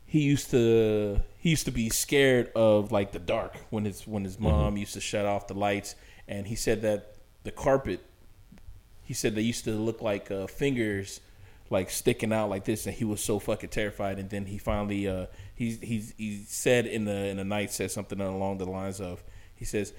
[0.06, 4.24] He used to he used to be scared of like the dark when his when
[4.24, 5.96] his mom used to shut off the lights.
[6.28, 8.02] And he said that the carpet
[9.04, 11.20] he said they used to look like uh, fingers
[11.70, 15.08] like sticking out like this and he was so fucking terrified and then he finally
[15.08, 19.02] uh he's he's he said in the in the night said something along the lines
[19.02, 19.24] of
[19.56, 19.94] he says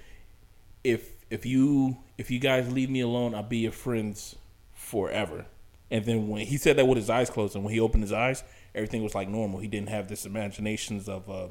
[0.85, 4.37] if if you if you guys leave me alone i'll be your friends
[4.73, 5.47] forever
[5.91, 8.13] and then when he said that with his eyes closed and when he opened his
[8.13, 11.49] eyes everything was like normal he didn't have this imaginations of uh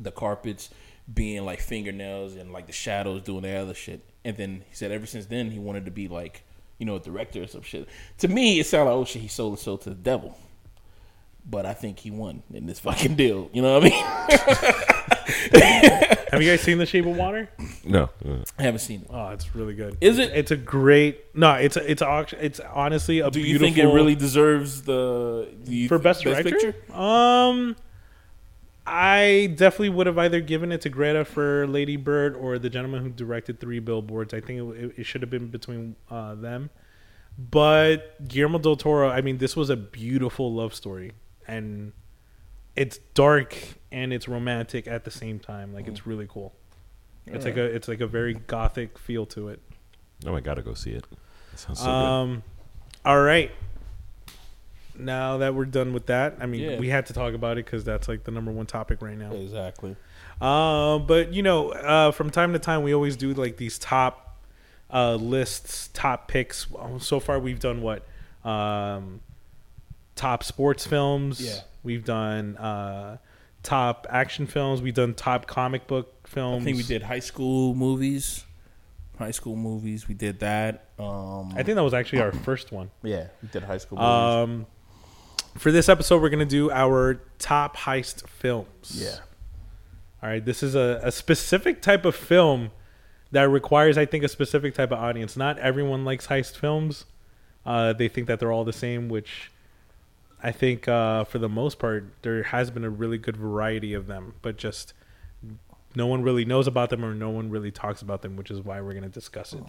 [0.00, 0.70] the carpets
[1.12, 4.02] being like fingernails and like the shadows doing the other shit.
[4.24, 6.44] And then he said ever since then he wanted to be like,
[6.78, 7.88] you know, a director or some shit.
[8.18, 10.38] To me, it sounded like, oh shit, he sold his soul to the devil.
[11.50, 13.48] But I think he won in this fucking deal.
[13.52, 14.04] You know what I mean?
[16.30, 17.48] have you guys seen The Shape of Water?
[17.84, 18.10] no.
[18.58, 19.06] I haven't seen it.
[19.10, 19.96] Oh, it's really good.
[20.00, 20.30] Is it?
[20.34, 21.24] It's a great.
[21.34, 23.66] No, it's a, it's a, it's honestly a Do you beautiful.
[23.66, 26.50] think it really deserves the, the for best, director?
[26.50, 26.74] picture?
[26.92, 27.76] Um,
[28.86, 33.02] I definitely would have either given it to Greta for Lady Bird or the gentleman
[33.02, 34.32] who directed Three Billboards.
[34.34, 36.70] I think it, it, it should have been between uh, them.
[37.38, 41.12] But Guillermo del Toro, I mean, this was a beautiful love story,
[41.48, 41.92] and
[42.76, 43.56] it's dark
[43.90, 45.74] and it's romantic at the same time.
[45.74, 46.52] Like it's really cool.
[47.26, 49.60] It's like a it's like a very gothic feel to it.
[50.26, 51.04] Oh, I gotta go see it.
[51.50, 51.90] That sounds so good.
[51.90, 52.42] Um,
[53.04, 53.50] all right.
[54.96, 56.78] Now that we're done with that, I mean, Yeah.
[56.78, 59.32] we had to talk about it because that's like the number one topic right now.
[59.32, 59.94] Exactly.
[60.40, 64.24] Um, but you know, uh, from time to time, we always do like these top
[64.92, 66.66] uh, lists, top picks.
[66.76, 68.06] Um, So far, we've done what?
[68.44, 69.20] Um,
[70.18, 71.40] top sports films.
[71.40, 71.60] Yeah.
[71.82, 73.18] We've done uh,
[73.62, 74.82] top action films.
[74.82, 76.62] We've done top comic book films.
[76.62, 78.44] I think we did high school movies.
[79.18, 80.06] High school movies.
[80.08, 80.88] We did that.
[80.98, 82.90] Um, I think that was actually our first one.
[83.02, 84.10] yeah, we did high school movies.
[84.10, 84.66] Um,
[85.56, 88.92] for this episode, we're gonna do our top heist films.
[88.94, 89.16] yeah.
[90.22, 90.44] All right.
[90.44, 92.70] This is a, a specific type of film
[93.30, 95.36] that requires, I think, a specific type of audience.
[95.36, 97.04] Not everyone likes heist films.
[97.64, 99.50] Uh, they think that they're all the same, which
[100.42, 104.06] I think, uh, for the most part, there has been a really good variety of
[104.06, 104.92] them, but just
[105.94, 108.60] no one really knows about them or no one really talks about them, which is
[108.60, 109.64] why we're gonna discuss it.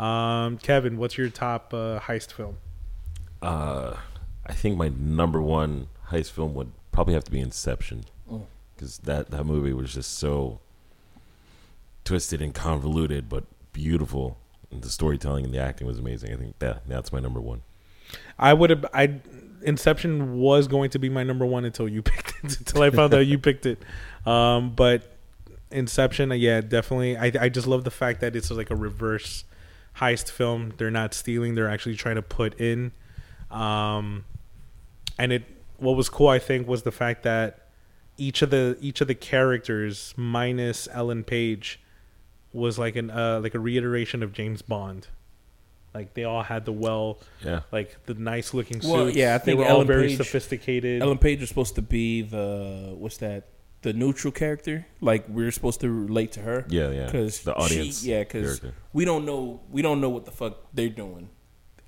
[0.00, 2.58] Um, Kevin, what's your top uh, heist film?
[3.40, 3.96] Uh,
[4.46, 8.04] I think my number one heist film would probably have to be Inception,
[8.74, 10.60] because that that movie was just so
[12.04, 14.36] twisted and convoluted, but beautiful.
[14.70, 16.32] the storytelling and the acting was amazing.
[16.32, 17.62] I think that that's my number one.
[18.38, 18.84] I would have.
[18.92, 19.20] I
[19.64, 22.58] Inception was going to be my number one until you picked it.
[22.58, 23.82] until I found out you picked it.
[24.26, 25.12] Um, but
[25.70, 27.16] Inception, uh, yeah, definitely.
[27.16, 29.44] I I just love the fact that it's like a reverse
[29.96, 30.72] heist film.
[30.76, 32.92] They're not stealing; they're actually trying to put in.
[33.50, 34.24] Um,
[35.18, 35.44] and it
[35.78, 37.68] what was cool, I think, was the fact that
[38.16, 41.80] each of the each of the characters, minus Ellen Page,
[42.52, 45.08] was like an uh, like a reiteration of James Bond.
[45.94, 47.60] Like they all had the well, Yeah.
[47.70, 48.92] like the nice looking suits.
[48.92, 51.00] Well, yeah, I think they were all Ellen very Page- sophisticated.
[51.02, 53.48] Ellen Page was supposed to be the what's that?
[53.82, 54.86] The neutral character.
[55.00, 56.66] Like we're supposed to relate to her.
[56.68, 57.06] Yeah, yeah.
[57.06, 58.02] Because the audience.
[58.02, 58.60] She, yeah, because
[58.92, 59.60] we don't know.
[59.70, 61.28] We don't know what the fuck they're doing.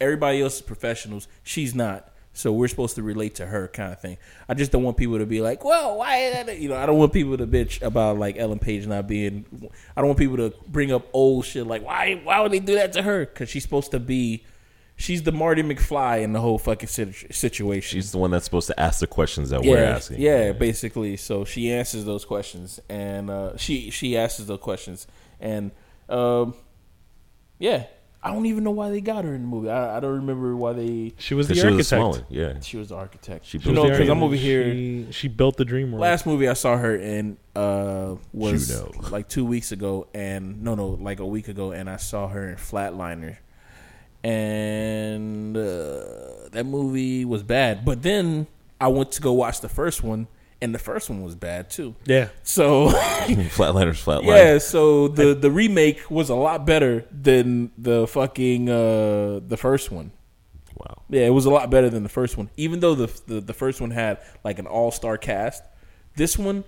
[0.01, 1.27] Everybody else is professionals.
[1.43, 2.13] She's not.
[2.37, 4.19] So we're supposed to relate to her, kind of thing.
[4.47, 6.85] I just don't want people to be like, "Well, why?" is that?" You know, I
[6.85, 9.47] don't want people to bitch about like Ellen Page not being.
[9.97, 12.21] I don't want people to bring up old shit like, "Why?
[12.23, 14.45] Why would they do that to her?" Because she's supposed to be.
[14.99, 17.97] She's the Marty McFly in the whole fucking situation.
[17.97, 20.21] She's the one that's supposed to ask the questions that yeah, we're asking.
[20.21, 21.17] Yeah, basically.
[21.17, 25.07] So she answers those questions, and uh, she she answers those questions,
[25.41, 25.71] and
[26.11, 26.55] um,
[27.59, 27.85] yeah,
[28.27, 29.71] I don't even know why they got her in the movie.
[29.71, 31.15] I, I don't remember why they.
[31.19, 32.25] she was the Because she was architect.
[32.25, 32.27] smaller.
[32.29, 32.61] Yeah.
[32.61, 33.47] She was the architect.
[33.47, 34.65] She you know, because I'm over here.
[34.73, 36.01] She, she built the dream world.
[36.03, 38.93] Last movie I saw her in uh, was Juno.
[39.11, 42.49] like two weeks ago, and no, no, like a week ago, and I saw her
[42.49, 43.37] in Flatliner,
[44.25, 47.85] and uh, that movie was bad.
[47.85, 48.47] But then
[48.81, 50.27] I went to go watch the first one,
[50.63, 51.95] and the first one was bad too.
[52.07, 54.27] yeah, So Flatliners, flatline.
[54.27, 59.91] yeah, so the the remake was a lot better than the fucking uh, the first
[59.91, 60.13] one.
[60.77, 61.03] Wow.
[61.09, 62.51] Yeah, it was a lot better than the first one.
[62.57, 65.63] Even though the the, the first one had like an all star cast,
[66.17, 66.65] this one,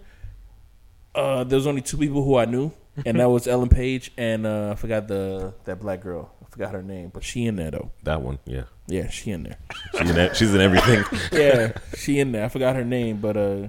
[1.14, 2.72] uh, there was only two people who I knew,
[3.06, 6.30] and that was Ellen Page and uh, I forgot the that black girl.
[6.42, 7.90] I forgot her name, but she in there though.
[8.04, 8.38] That one.
[8.46, 8.64] Yeah.
[8.86, 9.58] Yeah, she in there.
[9.98, 11.04] She's in, e- she's in everything.
[11.38, 12.46] Yeah, she in there.
[12.46, 13.68] I forgot her name, but uh,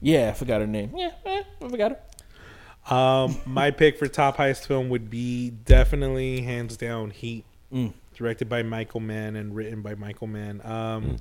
[0.00, 0.92] yeah, I forgot her name.
[0.96, 2.94] Yeah, eh, I forgot her.
[2.94, 7.92] Um, my pick for top heist film would be definitely hands down Heat, Mm.
[8.14, 10.60] directed by Michael Mann and written by Michael Mann.
[10.64, 11.16] Um,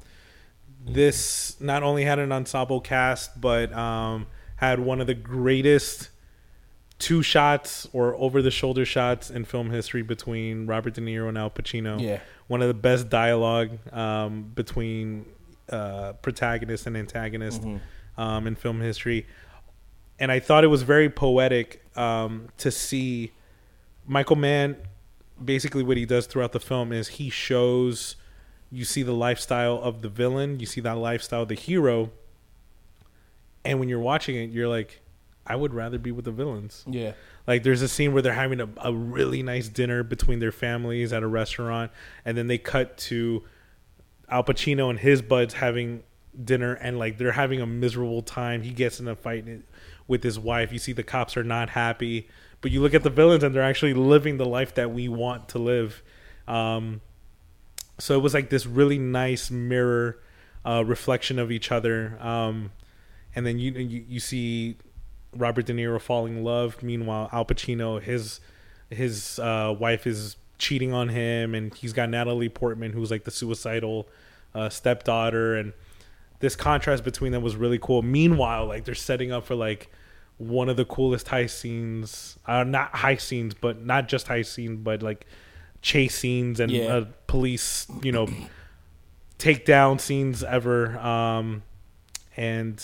[0.85, 6.09] This not only had an ensemble cast, but um, had one of the greatest
[6.97, 11.37] two shots or over the shoulder shots in film history between Robert De Niro and
[11.37, 12.01] Al Pacino.
[12.01, 12.19] Yeah.
[12.47, 15.25] One of the best dialogue um, between
[15.69, 17.61] uh, protagonist and antagonist
[18.19, 19.25] um, in film history
[20.19, 23.32] and I thought it was very poetic um, to see
[24.05, 24.75] Michael Mann.
[25.43, 28.17] Basically, what he does throughout the film is he shows
[28.69, 32.12] you see the lifestyle of the villain, you see that lifestyle of the hero,
[33.63, 34.99] and when you're watching it, you're like,
[35.47, 36.84] I would rather be with the villains.
[36.88, 37.13] Yeah,
[37.47, 41.13] Like there's a scene where they're having a, a really nice dinner between their families
[41.13, 41.91] at a restaurant,
[42.25, 43.43] and then they cut to
[44.27, 46.03] Al Pacino and his buds having
[46.43, 48.62] dinner, and like they're having a miserable time.
[48.63, 49.45] He gets in a fight
[50.08, 50.71] with his wife.
[50.71, 52.28] You see the cops are not happy,
[52.62, 55.49] but you look at the villains and they're actually living the life that we want
[55.49, 56.02] to live.
[56.47, 57.02] Um,
[57.99, 60.19] so it was like this really nice mirror
[60.65, 62.17] uh, reflection of each other.
[62.19, 62.71] Um,
[63.36, 64.78] and then you, you you see
[65.36, 66.82] Robert De Niro falling in love.
[66.82, 68.39] Meanwhile, Al Pacino, his
[68.89, 73.32] his uh, wife is cheating on him, and he's got Natalie Portman, who's like the
[73.32, 74.08] suicidal
[74.56, 75.73] uh, stepdaughter, and
[76.39, 78.02] this contrast between them was really cool.
[78.02, 79.91] Meanwhile, like they're setting up for like
[80.38, 84.80] one of the coolest high scenes, uh, not high scenes, but not just high scenes,
[84.82, 85.25] but like
[85.82, 86.86] chase scenes and Yeah.
[86.95, 88.28] uh, police, you know,
[89.38, 90.97] takedown scenes ever.
[90.99, 91.63] Um,
[92.38, 92.82] and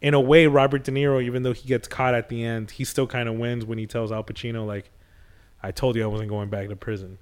[0.00, 2.84] in a way, Robert De Niro, even though he gets caught at the end, he
[2.84, 4.90] still kind of wins when he tells Al Pacino, like,
[5.62, 7.18] "I told you I wasn't going back to prison,"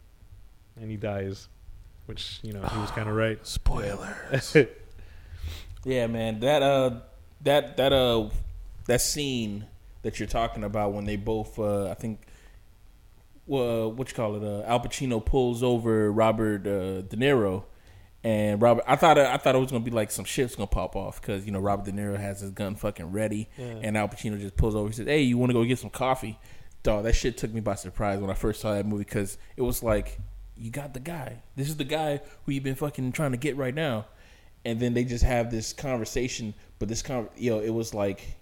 [0.80, 1.48] and he dies,
[2.06, 3.38] which you know he was kind of right.
[3.46, 4.56] Spoilers.
[5.84, 6.40] Yeah, man.
[6.40, 7.00] That uh
[7.42, 8.28] that that uh
[8.86, 9.66] that scene
[10.02, 12.20] that you're talking about when they both uh I think
[13.46, 14.42] well, what you call it?
[14.42, 17.64] Uh, Al Pacino pulls over Robert uh, De Niro,
[18.22, 18.84] and Robert.
[18.86, 21.44] I thought I thought it was gonna be like some shit's gonna pop off because
[21.44, 24.74] you know Robert De Niro has his gun fucking ready, and Al Pacino just pulls
[24.74, 24.88] over.
[24.88, 26.38] He says, "Hey, you want to go get some coffee?"
[26.82, 29.62] Dog, that shit took me by surprise when I first saw that movie because it
[29.62, 30.18] was like,
[30.54, 31.42] you got the guy.
[31.56, 34.04] This is the guy who you've been fucking trying to get right now,
[34.64, 36.54] and then they just have this conversation.
[36.78, 38.36] But this con, you know, it was like,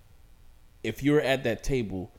[0.82, 2.12] if you're at that table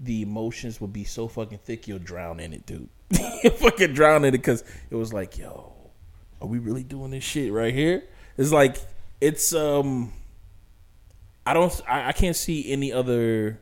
[0.00, 2.88] the emotions would be so fucking thick you'll drown in it, dude.
[3.44, 5.72] you fucking drown in it because it was like, yo,
[6.40, 8.02] are we really doing this shit right here?
[8.38, 8.78] It's like
[9.20, 10.12] it's um,
[11.44, 13.60] I don't, I, I can't see any other,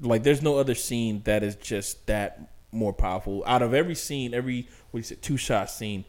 [0.00, 3.44] like, there's no other scene that is just that more powerful.
[3.46, 6.04] Out of every scene, every what you say, two shot scene,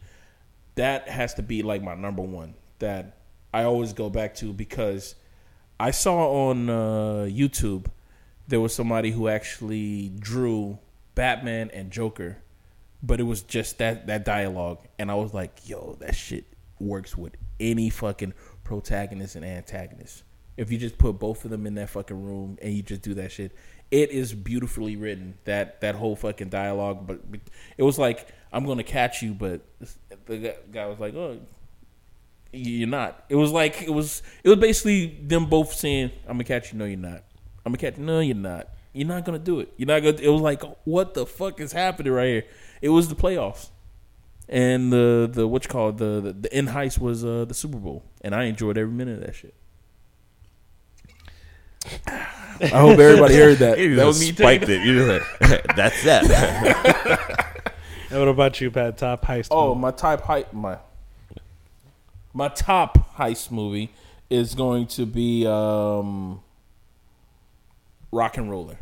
[0.74, 3.18] that has to be like my number one that
[3.54, 5.14] I always go back to because
[5.78, 7.86] I saw on uh, YouTube
[8.50, 10.78] there was somebody who actually drew
[11.14, 12.38] Batman and Joker,
[13.02, 16.44] but it was just that that dialogue, and I was like, yo, that shit
[16.78, 20.24] works with any fucking protagonist and antagonist.
[20.56, 23.14] If you just put both of them in that fucking room and you just do
[23.14, 23.52] that shit,
[23.90, 25.38] it is beautifully written.
[25.44, 27.20] That that whole fucking dialogue, but
[27.78, 29.60] it was like I'm gonna catch you, but
[30.26, 31.38] the guy was like, oh,
[32.52, 33.24] you're not.
[33.28, 36.78] It was like it was it was basically them both saying, I'm gonna catch you.
[36.78, 37.22] No, you're not.
[37.64, 38.04] I'm gonna catch you.
[38.04, 38.68] No, you're not.
[38.92, 39.72] You're not gonna do it.
[39.76, 40.18] You're not gonna.
[40.18, 42.44] It was like, what the fuck is happening right here?
[42.82, 43.70] It was the playoffs,
[44.48, 47.54] and the the what you call it, the the, the end heist was uh, the
[47.54, 49.54] Super Bowl, and I enjoyed every minute of that shit.
[52.62, 53.78] I hope everybody heard that.
[53.80, 54.86] You that was me spiked taking it.
[54.86, 57.36] You just like, that's that.
[58.10, 58.98] And what about you, Pat?
[58.98, 59.48] Top heist.
[59.52, 59.82] Oh, movie?
[59.82, 60.78] my top heist my
[62.32, 63.90] my top heist movie
[64.28, 66.40] is going to be um,
[68.12, 68.76] RocknRolla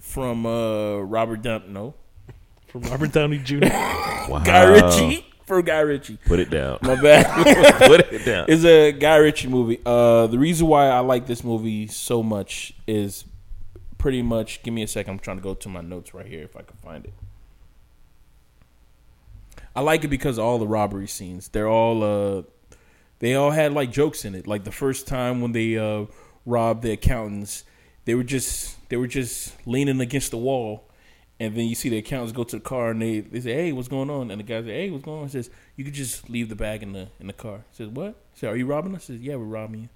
[0.00, 1.64] from uh, Robert Downey.
[1.68, 1.94] No,
[2.68, 3.58] from Robert Downey Jr.
[3.64, 4.42] wow.
[4.44, 5.26] Guy Ritchie.
[5.46, 6.18] For Guy Ritchie.
[6.24, 6.78] Put it down.
[6.80, 7.26] My bad.
[7.86, 8.46] Put it down.
[8.48, 9.78] It's a Guy Ritchie movie.
[9.84, 13.26] Uh, the reason why I like this movie so much is
[13.98, 14.62] pretty much.
[14.62, 15.12] Give me a second.
[15.12, 17.12] I'm trying to go to my notes right here if I can find it.
[19.76, 21.48] I like it because of all the robbery scenes.
[21.48, 22.42] They're all uh,
[23.18, 24.46] they all had like jokes in it.
[24.46, 26.06] Like the first time when they uh,
[26.44, 27.64] robbed the accountants,
[28.04, 30.88] they were just they were just leaning against the wall.
[31.40, 33.72] And then you see the accountants go to the car and they, they say, "Hey,
[33.72, 35.94] what's going on?" And the guy says, "Hey, what's going on?" He says, "You could
[35.94, 38.56] just leave the bag in the in the car." He says, "What?" He says, "Are
[38.56, 39.88] you robbing us?" He says, "Yeah, we're robbing you.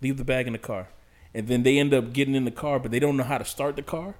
[0.00, 0.88] Leave the bag in the car."
[1.34, 3.44] And then they end up getting in the car, but they don't know how to
[3.44, 4.14] start the car.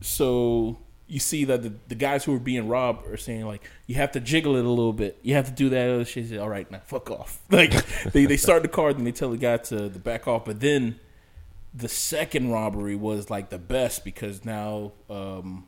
[0.00, 3.96] So you see that the, the guys who are being robbed are saying like, "You
[3.96, 5.18] have to jiggle it a little bit.
[5.22, 7.72] You have to do that other shit." "All right, now fuck off." Like
[8.12, 10.44] they they start the car, then they tell the guy to, to back off.
[10.44, 11.00] But then
[11.74, 15.66] the second robbery was like the best because now um,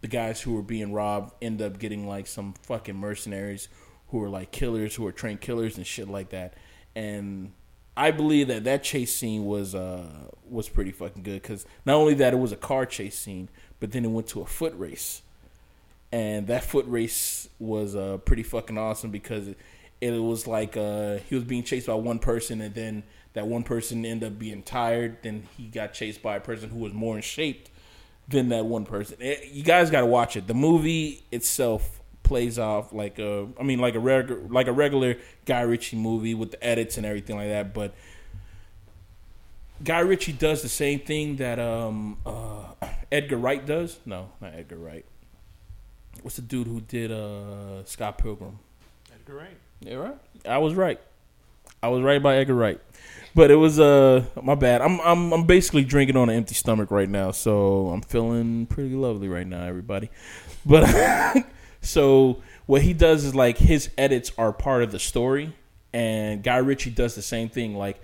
[0.00, 3.68] the guys who were being robbed end up getting like some fucking mercenaries
[4.08, 6.54] who are like killers who are trained killers and shit like that
[6.94, 7.52] and
[7.96, 10.06] i believe that that chase scene was uh
[10.48, 13.48] was pretty fucking good because not only that it was a car chase scene
[13.80, 15.22] but then it went to a foot race
[16.12, 19.58] and that foot race was uh pretty fucking awesome because it,
[20.00, 23.02] it was like uh he was being chased by one person and then
[23.34, 26.78] that one person ended up being tired then he got chased by a person who
[26.78, 27.68] was more in shape
[28.28, 29.16] than that one person.
[29.20, 30.46] It- you guys got to watch it.
[30.46, 35.16] The movie itself plays off like a, I mean, like a regular, like a regular
[35.46, 37.72] Guy Ritchie movie with the edits and everything like that.
[37.72, 37.94] But
[39.82, 42.64] Guy Ritchie does the same thing that um, uh,
[43.10, 43.98] Edgar Wright does.
[44.04, 45.04] No, not Edgar Wright.
[46.22, 48.58] What's the dude who did uh, Scott Pilgrim?
[49.12, 49.56] Edgar Wright.
[49.80, 50.18] Yeah, right.
[50.46, 51.00] I was right.
[51.82, 52.80] I was right about Edgar Wright.
[53.34, 54.80] But it was uh my bad.
[54.80, 58.94] I'm I'm I'm basically drinking on an empty stomach right now, so I'm feeling pretty
[58.94, 60.10] lovely right now, everybody.
[60.66, 61.44] But
[61.80, 65.54] so what he does is like his edits are part of the story,
[65.92, 67.76] and Guy Ritchie does the same thing.
[67.76, 68.02] Like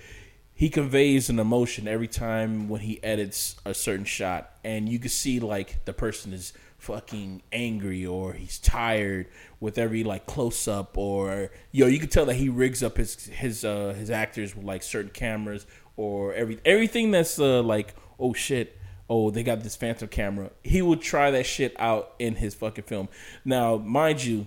[0.54, 5.10] he conveys an emotion every time when he edits a certain shot, and you can
[5.10, 9.26] see like the person is fucking angry or he's tired
[9.58, 13.24] with every like close up or yo you can tell that he rigs up his
[13.28, 18.34] his uh his actors with like certain cameras or every everything that's uh like oh
[18.34, 18.76] shit
[19.08, 22.84] oh they got this phantom camera he will try that shit out in his fucking
[22.84, 23.08] film
[23.46, 24.46] now mind you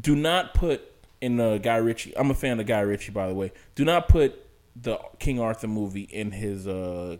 [0.00, 0.80] do not put
[1.20, 2.16] in uh, Guy Ritchie.
[2.16, 3.52] I'm a fan of Guy Ritchie, by the way.
[3.74, 4.44] Do not put
[4.80, 7.16] the King Arthur movie in his uh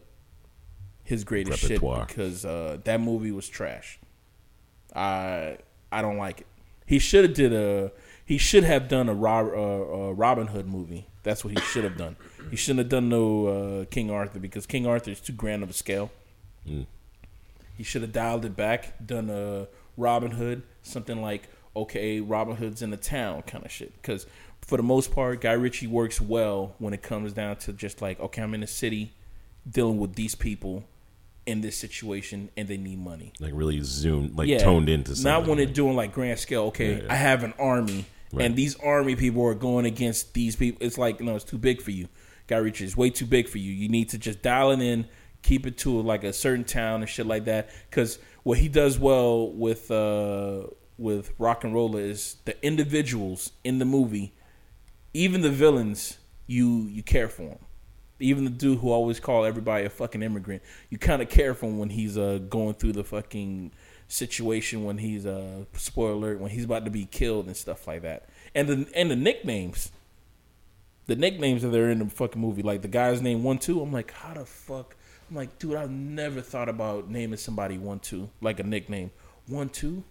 [1.05, 2.01] his greatest Repertoire.
[2.01, 3.99] shit because uh, that movie was trash.
[4.95, 5.59] I
[5.91, 6.47] I don't like it.
[6.85, 7.93] He should have did a
[8.25, 11.07] he should have done a, Rob, uh, a Robin Hood movie.
[11.23, 12.17] That's what he should have done.
[12.51, 15.71] He shouldn't have done no uh, King Arthur because King Arthur is too grand of
[15.71, 16.11] a scale.
[16.69, 16.85] Mm.
[17.77, 19.67] He should have dialed it back, done a
[19.97, 23.95] Robin Hood, something like okay, Robin Hood's in the town kind of shit.
[24.03, 24.27] Because
[24.69, 28.21] for the most part, Guy Ritchie works well when it comes down to just like
[28.21, 29.13] okay, I'm in the city
[29.69, 30.85] dealing with these people
[31.47, 33.33] in this situation and they need money.
[33.41, 35.33] Like really zoomed, like toned into something.
[35.33, 36.65] Not when like, it's doing like grand scale.
[36.65, 37.13] Okay, Yeah, yeah.
[37.13, 38.45] I have an army, Right.
[38.45, 40.87] and these army people are going against these people.
[40.87, 42.09] It's like no, it's too big for you.
[42.47, 43.73] Guy Ritchie is way too big for you.
[43.73, 45.07] You need to just dial it in,
[45.43, 47.71] keep it to like a certain town and shit like that.
[47.89, 50.65] Because what he does well with uh
[50.99, 54.35] with RocknRolla is the individuals in the movie,
[55.15, 57.59] even the villains, you you care for them.
[58.21, 61.67] Even the dude who always call everybody a fucking immigrant, you kind of care for
[61.67, 63.73] him when he's uh going through the fucking
[64.11, 68.03] situation when he's uh spoiler alert when he's about to be killed and stuff like
[68.03, 68.29] that.
[68.55, 69.93] And the and the nicknames,
[71.07, 73.81] the nicknames that they're in the fucking movie, like the guy's name One Two.
[73.81, 74.97] I'm like, how the fuck?
[75.31, 79.11] I'm like, dude, I've never thought about naming somebody One Two like a nickname.
[79.47, 80.05] One Two.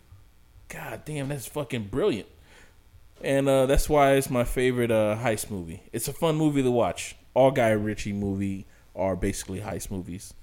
[0.69, 2.27] God damn, that's fucking brilliant.
[3.23, 5.81] And uh, that's why it's my favorite uh, heist movie.
[5.91, 7.15] It's a fun movie to watch.
[7.33, 8.65] All Guy Ritchie movie
[8.95, 10.33] are basically heist movies,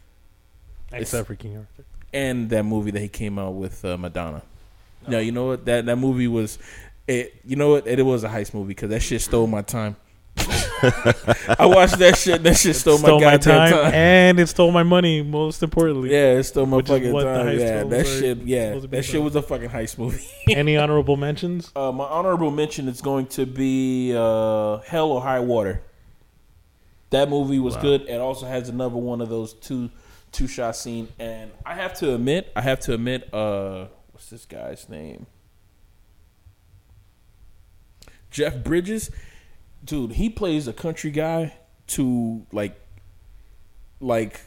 [0.92, 1.84] Except for King Arthur.
[2.12, 4.42] and that movie that he came out with uh, Madonna.
[5.06, 5.64] No, you know what?
[5.66, 6.58] That that movie was,
[7.06, 7.34] it.
[7.44, 7.86] You know what?
[7.86, 9.96] It, was a heist movie because that shit stole my time.
[11.58, 12.42] I watched that shit.
[12.42, 13.94] That shit stole, stole my my time, time.
[13.94, 15.22] and it stole my money.
[15.22, 17.58] Most importantly, Yeah, it stole my fucking time.
[17.58, 18.38] Yeah, that shit.
[18.38, 20.24] Yeah, that shit was a fucking heist movie.
[20.50, 21.70] Any honorable mentions?
[21.74, 25.82] Uh, my honorable mention is going to be uh, Hell or High Water.
[27.10, 27.82] That movie was Wow.
[27.82, 28.00] good.
[28.08, 29.90] It also has another one of those two
[30.32, 31.08] two shot scene.
[31.18, 35.26] And I have to admit, I have to admit, uh, what's this guy's name?
[38.30, 39.10] Jeff Bridges,
[39.84, 41.54] dude, he plays a country guy
[41.88, 42.80] to like,
[44.00, 44.40] like,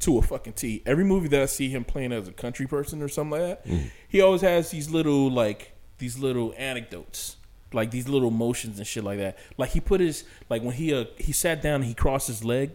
[0.00, 0.82] to a fucking T.
[0.84, 3.90] Every movie that I see him playing as a country person or something like that,
[4.08, 7.36] he always has these little like these little anecdotes,
[7.72, 9.38] like these little motions and shit like that.
[9.56, 12.44] Like he put his like when he uh he sat down and he crossed his
[12.44, 12.72] leg,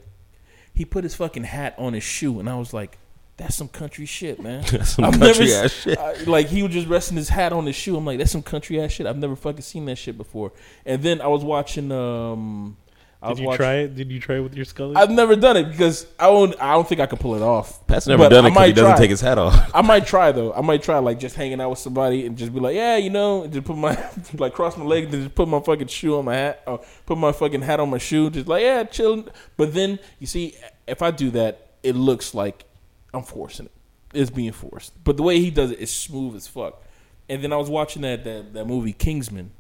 [0.73, 2.97] he put his fucking hat on his shoe, and I was like.
[3.38, 4.63] That's some country shit, man.
[4.71, 5.97] That's some I've country never, ass shit.
[5.97, 7.95] I- like he was just resting his hat on his shoe.
[7.95, 9.05] I'm like, that's some country ass shit.
[9.05, 10.51] I've never fucking seen that shit before.
[10.85, 11.91] And then I was watching.
[11.91, 12.77] um
[13.19, 13.95] I Did you watching, try it?
[13.95, 14.95] Did you try it with your Scully?
[14.95, 16.53] I've never done it because I don't.
[16.61, 17.85] I don't think I could pull it off.
[17.88, 18.97] Pat's never But done it because he doesn't try.
[18.99, 19.71] take his hat off.
[19.73, 20.53] I might try though.
[20.53, 23.09] I might try like just hanging out with somebody and just be like, yeah, you
[23.09, 23.97] know, and just put my
[24.35, 27.17] like cross my legs and just put my fucking shoe on my hat or put
[27.17, 29.27] my fucking hat on my shoe, just like yeah, chilling.
[29.57, 30.55] But then you see,
[30.88, 32.65] if I do that, it looks like
[33.13, 33.71] I'm forcing it.
[34.13, 34.93] It's being forced.
[35.03, 36.81] But the way he does it is smooth as fuck.
[37.29, 39.51] And then I was watching that that, that movie Kingsman,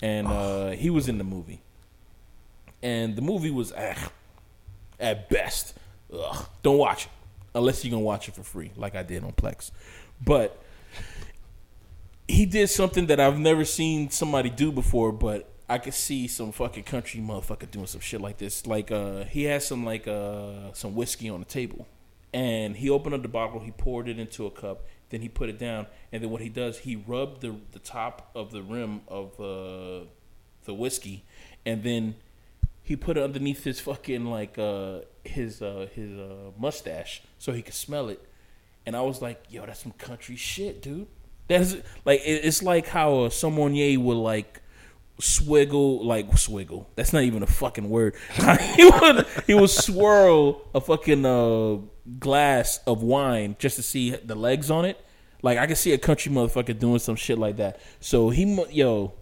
[0.00, 1.60] and uh, he was in the movie,
[2.82, 3.96] and the movie was eh,
[5.00, 5.74] at best.
[6.12, 7.10] Ugh, don't watch it
[7.54, 9.70] unless you're gonna watch it for free, like I did on Plex.
[10.24, 10.62] But
[12.28, 16.52] he did something that I've never seen somebody do before, but I could see some
[16.52, 18.66] fucking country motherfucker doing some shit like this.
[18.66, 21.86] Like uh he had some like uh some whiskey on the table.
[22.34, 25.50] And he opened up the bottle, he poured it into a cup, then he put
[25.50, 29.02] it down, and then what he does, he rubbed the the top of the rim
[29.08, 30.06] of uh
[30.64, 31.24] the whiskey,
[31.66, 32.14] and then
[32.82, 37.60] he put it underneath his fucking like uh his uh his uh mustache so he
[37.62, 38.20] could smell it.
[38.86, 41.06] And i was like yo that's some country shit dude.
[41.48, 41.76] That's
[42.06, 44.62] like it- it's like how a sommelier would like
[45.20, 46.86] swiggle like swiggle.
[46.96, 48.14] That's not even a fucking word.
[48.76, 51.76] He would he would swirl a fucking uh
[52.18, 55.04] glass of wine just to see the legs on it.
[55.44, 57.80] Like i can see a country motherfucker doing some shit like that.
[58.00, 59.14] So he yo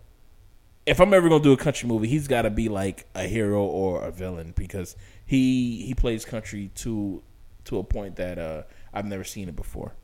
[0.87, 3.63] if I'm ever gonna do a country movie, he's got to be like a hero
[3.63, 7.23] or a villain because he he plays country to
[7.65, 8.63] to a point that uh,
[8.93, 9.95] I've never seen it before.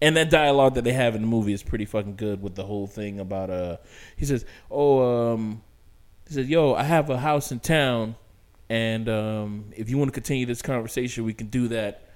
[0.00, 2.64] And that dialogue that they have in the movie is pretty fucking good with the
[2.64, 3.78] whole thing about uh
[4.16, 5.62] he says, "Oh, um
[6.28, 8.14] he says, "Yo, I have a house in town
[8.68, 12.07] and um if you want to continue this conversation, we can do that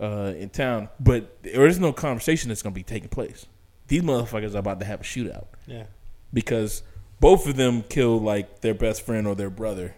[0.00, 3.46] uh in town, but there is no conversation that's going to be taking place.
[3.88, 5.84] These motherfuckers are about to have a shootout." yeah.
[6.32, 6.82] because
[7.20, 9.94] both of them killed like their best friend or their brother,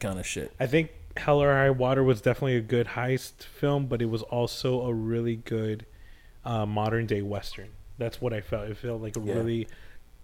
[0.00, 0.52] kind of shit.
[0.58, 4.22] I think Hell or High Water was definitely a good heist film, but it was
[4.22, 5.84] also a really good
[6.44, 7.68] uh, modern day western.
[7.98, 8.68] That's what I felt.
[8.68, 9.34] It felt like a Yeah.
[9.34, 9.68] really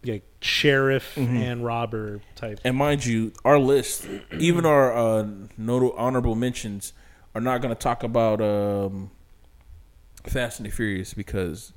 [0.05, 1.41] like sheriff Mhm.
[1.43, 2.59] and robber type.
[2.65, 4.07] And mind you, our list,
[4.39, 5.27] even our uh,
[5.59, 6.95] notable honorable mentions,
[7.35, 9.11] are not going to talk about um,
[10.25, 11.73] Fast and the Furious because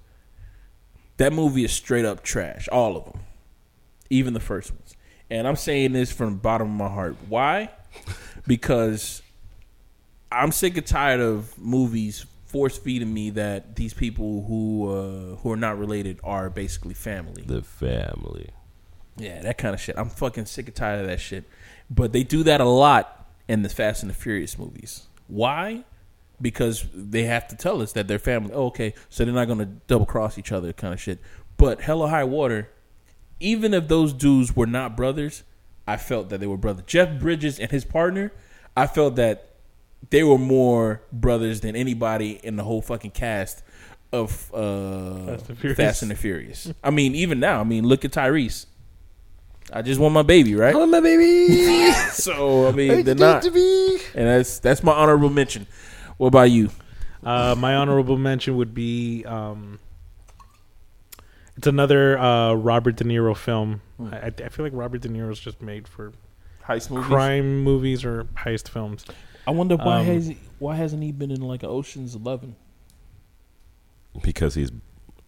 [1.17, 2.67] that movie is straight up trash.
[2.69, 3.21] All of them,
[4.09, 4.95] even the first ones.
[5.29, 7.17] And I'm saying this from the bottom of my heart.
[7.27, 7.69] Why?
[8.45, 9.21] Because
[10.29, 15.51] I'm sick and tired of movies force feeding me that these people who uh, who
[15.51, 17.43] are not related are basically family.
[17.43, 18.49] The family.
[19.17, 19.97] Yeah, that kind of shit.
[19.97, 21.45] I'm fucking sick and tired of that shit.
[21.89, 25.07] But they do that a lot in the Fast and the Furious movies.
[25.27, 25.83] Why?
[26.41, 28.51] Because they have to tell us that they're family.
[28.53, 31.19] Oh, okay, so they're not going to double cross each other, kind of shit.
[31.57, 32.69] But Hell or High Water,
[33.39, 35.43] even if those dudes were not brothers,
[35.87, 36.85] I felt that they were brothers.
[36.87, 38.31] Jeff Bridges and his partner,
[38.75, 39.49] I felt that
[40.09, 43.63] they were more brothers than anybody in the whole fucking cast
[44.11, 45.77] of uh, Fast and.
[45.77, 46.71] Fast and the Furious.
[46.83, 48.65] I mean, even now, I mean, look at Tyrese.
[49.75, 50.73] I just want my baby, right?
[50.75, 51.91] I want my baby.
[52.13, 53.53] So I mean, they're not, and
[54.13, 55.65] that's that's my honorable mention.
[56.17, 56.69] What about you?
[57.23, 59.79] Uh, my honorable mention would be um,
[61.57, 63.81] It's another uh, Robert De Niro film.
[64.11, 66.13] I, I feel like Robert De Niro is just made for
[66.67, 67.07] Heist movies.
[67.07, 69.05] crime movies or heist films.
[69.47, 72.55] I wonder why Um, has he, why hasn't he been in like Ocean's Eleven?
[74.21, 74.71] because he's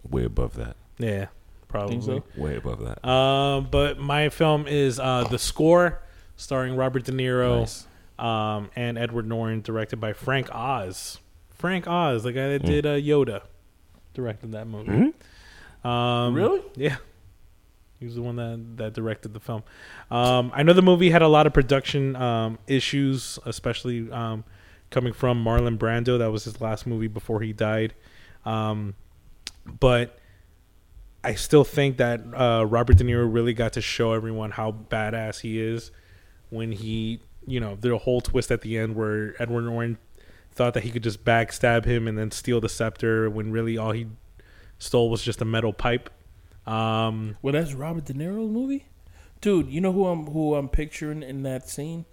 [0.08, 0.76] way above that.
[1.00, 1.28] Yeah,
[1.76, 2.00] probably.
[2.00, 2.42] Think so?
[2.42, 3.08] Way above that.
[3.08, 6.02] Um, but my film is uh, The Score,
[6.38, 7.88] starring Robert De Niro Nice.
[8.20, 11.20] um, and Edward Norton, directed by Frank Oz.
[11.54, 12.66] Frank Oz, the guy that Mm.
[12.66, 13.42] did uh, Yoda,
[14.14, 15.14] directed that movie.
[15.84, 16.62] Um, Really?
[16.76, 16.98] Yeah.
[18.00, 19.64] He was the one that, that directed the film.
[20.12, 24.44] Um, I know the movie had a lot of production um, issues, especially um,
[24.92, 26.20] coming from Marlon Brando.
[26.20, 27.94] That was his last movie before he died.
[28.46, 28.96] Um,
[29.80, 30.20] but
[31.26, 35.40] I still think that uh, Robert De Niro really got to show everyone how badass
[35.42, 35.90] he is
[36.50, 39.98] when he, you know, the whole twist at the end where Edward Norton
[40.52, 43.92] thought that he could just backstab him and then steal the scepter when really all
[43.92, 44.06] he
[44.78, 46.12] stole was just a metal pipe.
[46.68, 48.86] Um, Well, that's Robert De Niro's movie,
[49.42, 49.68] dude.
[49.70, 52.06] You know who I'm who I'm picturing in that scene.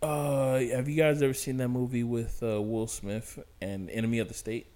[0.00, 4.28] Uh, have you guys ever seen that movie with uh, Will Smith and Enemy of
[4.28, 4.68] the State?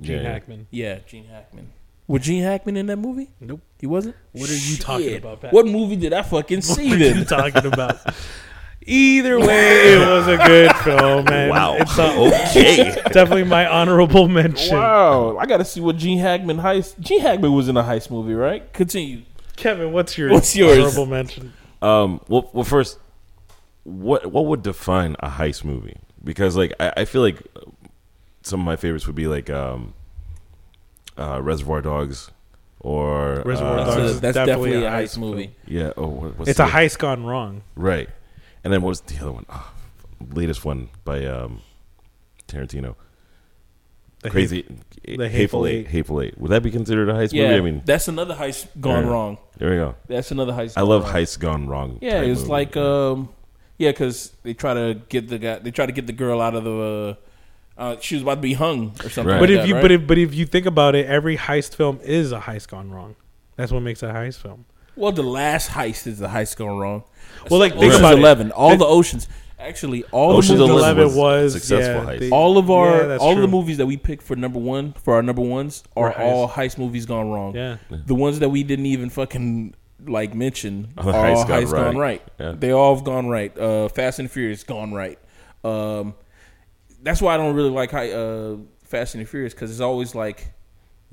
[0.00, 0.28] Gene Yeah, yeah.
[0.32, 0.66] Hackman.
[0.70, 1.72] Yeah, Gene Hackman.
[2.08, 3.28] Was Gene Hackman in that movie?
[3.40, 3.60] Nope.
[3.78, 4.16] He wasn't.
[4.32, 5.52] What are you talking about, Pat?
[5.52, 7.26] What movie did I fucking see What are you then?
[7.26, 7.98] talking about?
[8.86, 11.74] Either way, it was a good film, and Wow.
[11.74, 12.14] it's uh,
[12.50, 12.92] okay.
[13.12, 14.74] definitely my honorable mention.
[14.76, 16.98] Wow, I got to see what Gene Hackman heist.
[16.98, 18.72] Gene Hackman was in a heist movie, right?
[18.72, 19.22] Continue.
[19.56, 20.78] Kevin, what's your What's yours?
[20.78, 21.52] honorable mention?
[21.82, 22.20] Um.
[22.28, 22.98] Well, well, first,
[23.84, 25.98] what what would define a heist movie?
[26.24, 27.42] Because like I, I feel like
[28.42, 29.92] some of my favorites would be like um,
[31.18, 32.30] uh, Reservoir Dogs,
[32.80, 35.50] or Reservoir uh, That's, Dogs a, that's definitely definitely, a a heist heist movie.
[35.66, 35.92] Yeah.
[35.96, 37.62] Oh, what, what's It's a the- heist gone wrong.
[37.76, 38.08] Right.
[38.64, 39.46] And then what was the other one?
[39.48, 39.72] Oh,
[40.32, 41.60] latest one by um,
[42.48, 42.94] Tarantino.
[44.22, 44.62] The Crazy.
[45.04, 45.74] the Hateful Hateful Eight.
[45.76, 45.86] Eight.
[45.88, 46.38] Hateful Eight.
[46.38, 47.54] Would that be considered a heist Yeah, movie?
[47.56, 49.10] I mean, that's another heist gone Yeah.
[49.10, 49.38] wrong.
[49.58, 49.94] there we go.
[50.08, 50.72] That's another heist.
[50.76, 51.12] I gone love wrong.
[51.14, 51.98] heists gone wrong.
[52.02, 52.50] Yeah, it's movie.
[52.50, 53.28] like um,
[53.78, 56.54] yeah, because they try to get the guy, they try to get the girl out
[56.56, 56.70] of the.
[57.16, 57.24] Uh,
[57.78, 59.26] uh, she was about to be hung or something.
[59.26, 59.32] Right.
[59.34, 59.82] like But if that, you right?
[59.82, 62.90] but if but if you think about it, every heist film is a heist gone
[62.90, 63.14] wrong.
[63.56, 64.66] That's what makes a heist film.
[64.96, 67.04] well, the last heist is the heist gone wrong.
[67.50, 68.18] Well, like think Ocean's about it.
[68.18, 69.28] Eleven, all Think- the oceans.
[69.60, 72.18] Actually, all Ocean's the movies, Eleven Eleven was, was successful yeah, heist.
[72.20, 74.60] they- all of our Yeah, that's all of the movies that we picked for number
[74.60, 76.20] one for our number ones are Were heist.
[76.20, 77.56] all heist movies gone wrong.
[77.56, 77.78] Yeah.
[77.90, 79.74] The ones that we didn't even fucking
[80.06, 82.22] like mention All are the all heists gone heist gone right.
[82.22, 82.22] right.
[82.38, 82.54] Yeah.
[82.56, 83.58] They all have gone right.
[83.58, 85.18] Uh, Fast and Furious gone right.
[85.64, 86.14] Um,
[87.02, 90.52] that's why I don't really like hi- uh, Fast and Furious because it's always like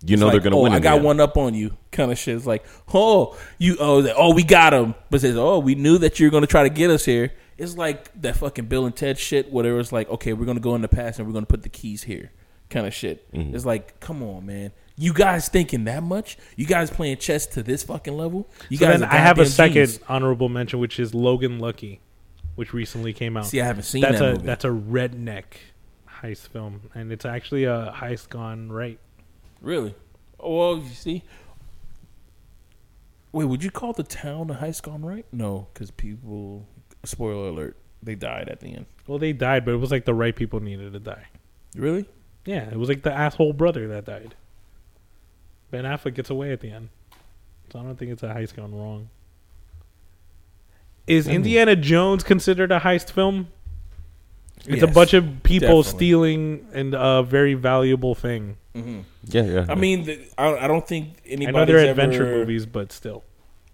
[0.05, 0.73] you know it's they're like, gonna oh, win.
[0.73, 1.05] I got end.
[1.05, 2.35] one up on you, kind of shit.
[2.35, 6.19] It's like, oh, you, oh, oh, we got him, but says, oh, we knew that
[6.19, 7.31] you were gonna try to get us here.
[7.57, 9.79] It's like that fucking Bill and Ted shit, whatever.
[9.79, 12.03] It's like, okay, we're gonna go in the past and we're gonna put the keys
[12.03, 12.31] here,
[12.69, 13.31] kind of shit.
[13.31, 13.55] Mm-hmm.
[13.55, 16.37] It's like, come on, man, you guys thinking that much?
[16.55, 18.49] You guys playing chess to this fucking level?
[18.69, 19.99] You So guys, then I have a second genius.
[20.09, 22.01] honorable mention, which is Logan Lucky,
[22.55, 23.45] which recently came out.
[23.45, 24.45] See, I haven't seen that's that a movie.
[24.45, 25.45] that's a redneck
[26.25, 28.99] heist film, and it's actually a heist gone right.
[29.61, 29.95] really?
[30.39, 31.23] Oh, well, you see.
[33.31, 35.25] Wait, would you call the town a heist gone right?
[35.31, 36.65] No, because people.
[37.03, 38.85] Spoiler alert: they died at the end.
[39.07, 41.27] Well, they died, but it was like the right people needed to die.
[41.75, 42.07] Really?
[42.45, 44.35] Yeah, it was like the asshole brother that died.
[45.71, 46.89] Ben Affleck gets away at the end,
[47.71, 49.09] so I don't think it's a heist gone wrong.
[51.07, 53.49] Is Indiana Jones considered a heist film?
[54.67, 55.83] It's a bunch of people definitely.
[55.97, 58.57] stealing and a very valuable thing.
[58.73, 59.65] Yeah, yeah.
[59.69, 62.91] I mean, the, I, I don't think I anybody's know they're adventure ever, movies, but
[62.91, 63.23] still.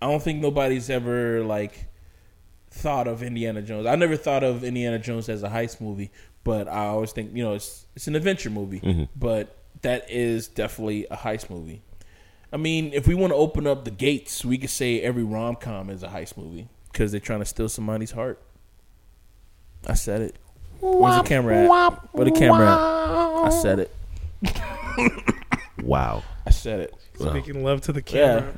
[0.02, 1.86] I don't think nobody's ever like
[2.70, 3.86] thought of Indiana Jones.
[3.88, 6.12] I never thought of Indiana Jones as a heist movie,
[6.44, 9.08] but I always think you know it's it's an adventure movie, Mhm.
[9.16, 11.82] but that is definitely a heist movie.
[12.54, 15.56] I mean, if we want to open up the gates, we could say every rom
[15.56, 18.40] com is a heist movie because they're trying to steal somebody's heart.
[19.88, 20.36] I said it.
[20.82, 22.14] Where's the camera at?
[22.14, 22.80] Where the camera at?
[23.46, 23.96] I said it.
[25.84, 26.24] wow.
[26.46, 26.94] I said it.
[27.20, 27.34] Wow.
[27.34, 28.52] Making love to the Yeah.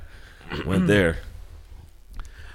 [0.50, 0.66] camera.
[0.66, 1.18] Went there.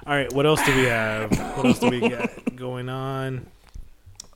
[0.07, 1.31] All right, what else do we have?
[1.57, 3.47] What else do we got going on?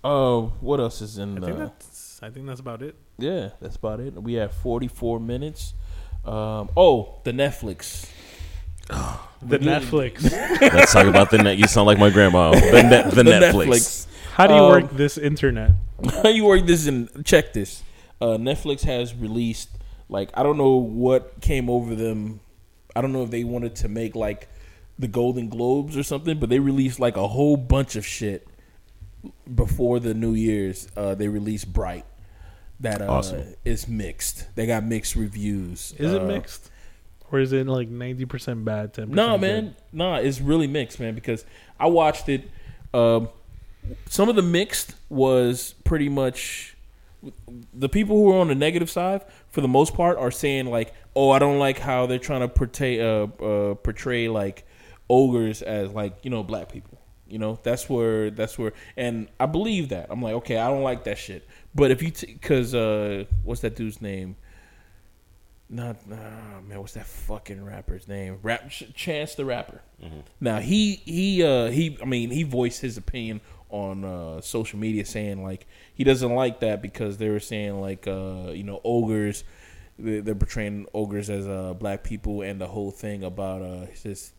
[0.05, 1.47] Oh, what else is in I the?
[1.47, 2.95] think that's I think that's about it.
[3.19, 4.15] Yeah, that's about it.
[4.23, 5.75] We have 44 minutes.
[6.25, 8.09] Um, oh, the Netflix.
[8.89, 10.31] The Netflix.
[10.61, 11.57] Let's talk about the net.
[11.57, 12.51] You sound like my grandma.
[12.53, 14.07] The, net, the, Netflix.
[14.33, 15.73] How do you Um, work this internet?
[16.23, 17.83] How you work this and Check this.
[18.21, 19.69] Uh, Netflix has released
[20.09, 22.41] like I don't know what came over them.
[22.95, 24.49] I don't know if they wanted to make like
[24.99, 28.47] the Golden Globes or something, but they released like a whole bunch of shit
[29.53, 30.89] before the New Year's.
[30.97, 32.05] Uh, they released Bright.
[32.81, 33.55] that uh, Awesome.
[33.65, 34.55] is mixed.
[34.55, 35.95] They got mixed reviews.
[35.99, 36.71] Is it Uh, mixed,
[37.31, 39.15] or is it like ninety percent bad, ten percent?
[39.17, 41.15] No, man, no, it's really mixed, man.
[41.15, 41.45] Because
[41.81, 42.49] I watched it.
[42.95, 43.29] Um,
[44.09, 46.77] some of the mixed was pretty much
[47.73, 50.93] the people who are on the negative side, for the most part, are saying like,
[51.15, 54.67] "Oh, I don't like how they're trying to portray, uh, uh, portray like
[55.09, 59.47] ogres as like you know black people." You know, that's where that's where, and I
[59.47, 60.09] believe that.
[60.11, 61.49] I'm like, okay, I don't like that shit.
[61.75, 64.37] But if you, because uh, what's that dude's name?
[65.71, 68.41] Not, man, what's that fucking rapper's name?
[68.43, 69.81] Rap Chance the Rapper.
[70.39, 73.41] Now he he uh he I mean he voiced his opinion
[73.73, 78.07] on uh social media saying like he doesn't like that because they were saying like
[78.07, 79.45] uh you know ogres
[79.99, 84.35] they- they're portraying ogres as uh black people and the whole thing about uh just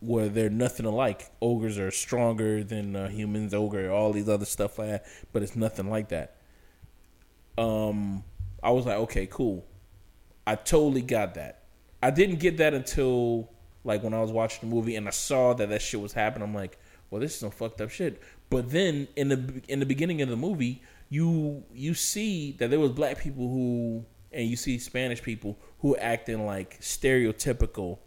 [0.00, 1.30] where they're nothing alike.
[1.40, 3.54] Ogres are stronger than uh, humans.
[3.54, 6.36] Ogre, all these other stuff like that, but it's nothing like that.
[7.56, 8.24] Um,
[8.62, 9.64] I was like, okay, cool.
[10.46, 11.62] I totally got that.
[12.02, 13.48] I didn't get that until
[13.84, 16.48] like when I was watching the movie and I saw that that shit was happening.
[16.48, 16.78] I'm like,
[17.10, 18.20] well, this is some fucked up shit.
[18.52, 22.78] But then in the in the beginning of the movie, you you see that there
[22.78, 28.00] was black people who and you see Spanish people who acting like stereotypical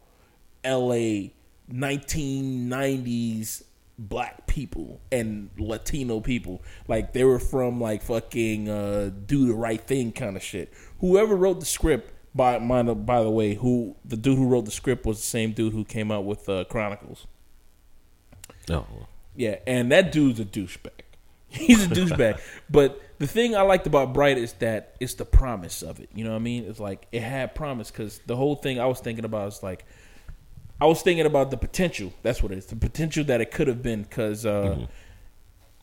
[0.64, 1.32] LA
[1.74, 3.64] 1990s
[3.98, 6.62] black people and Latino people.
[6.88, 10.72] Like they were from like fucking uh, do the right thing kind of shit.
[11.00, 14.72] Whoever wrote the script, by mind by the way, who the dude who wrote the
[14.72, 17.26] script was the same dude who came out with uh, Chronicles.
[18.70, 18.86] Oh,
[19.36, 21.02] Yeah, and that dude's a douchebag.
[21.50, 22.40] He's a douchebag.
[22.70, 26.10] but the thing I liked about Bright is that it's the promise of it.
[26.14, 26.66] You know what I mean?
[26.66, 29.86] It's like it had promise because the whole thing I was thinking about is like
[30.80, 32.14] I was thinking about the potential.
[32.24, 32.66] That's what it is.
[32.66, 34.88] The potential that it could have been because uh,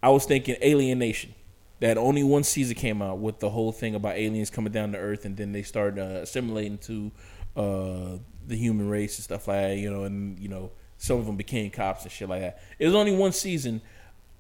[0.03, 1.35] I was thinking Alien Nation.
[1.81, 4.99] That only one season came out with the whole thing about aliens coming down to
[4.99, 7.11] Earth, and then they started uh, assimilating to
[7.57, 9.77] uh, the human race and stuff like that.
[9.79, 10.71] You know, and you know
[11.03, 12.63] some of them became cops and shit like that.
[12.79, 13.81] It was only one season.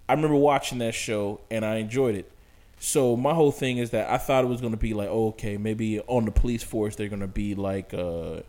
[0.08, 2.30] I remember watching that show and I enjoyed it.
[2.78, 5.30] So my whole thing is that I thought it was going to be like, oh,
[5.30, 8.42] okay, maybe on the police force they're going to be like, uh,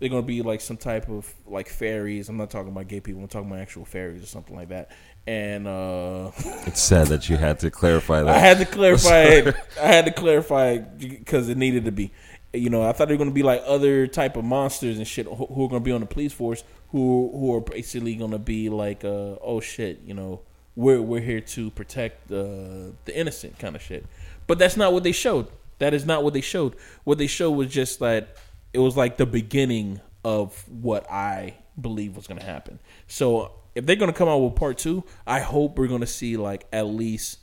[0.00, 2.28] they're going to be like some type of like fairies.
[2.28, 3.22] I'm not talking about gay people.
[3.22, 4.90] I'm talking about actual fairies or something like that.
[5.24, 6.32] And uh,
[6.66, 8.34] it's sad that you had to clarify that.
[8.34, 9.22] I had to clarify.
[9.22, 9.56] it.
[9.80, 12.10] I had to clarify because it needed to be.
[12.52, 15.06] You know, I thought they were going to be like other type of monsters and
[15.06, 18.14] shit who who are going to be on the police force who who are basically
[18.16, 20.40] going to be like, uh, oh shit, you know,
[20.76, 24.06] we're we're here to protect uh, the innocent kind of shit.
[24.46, 25.48] But that's not what they showed.
[25.78, 26.74] That is not what they showed.
[27.04, 28.36] What they showed was just that
[28.72, 32.78] it was like the beginning of what I believe was going to happen.
[33.06, 36.06] So if they're going to come out with part two, I hope we're going to
[36.06, 37.38] see like at least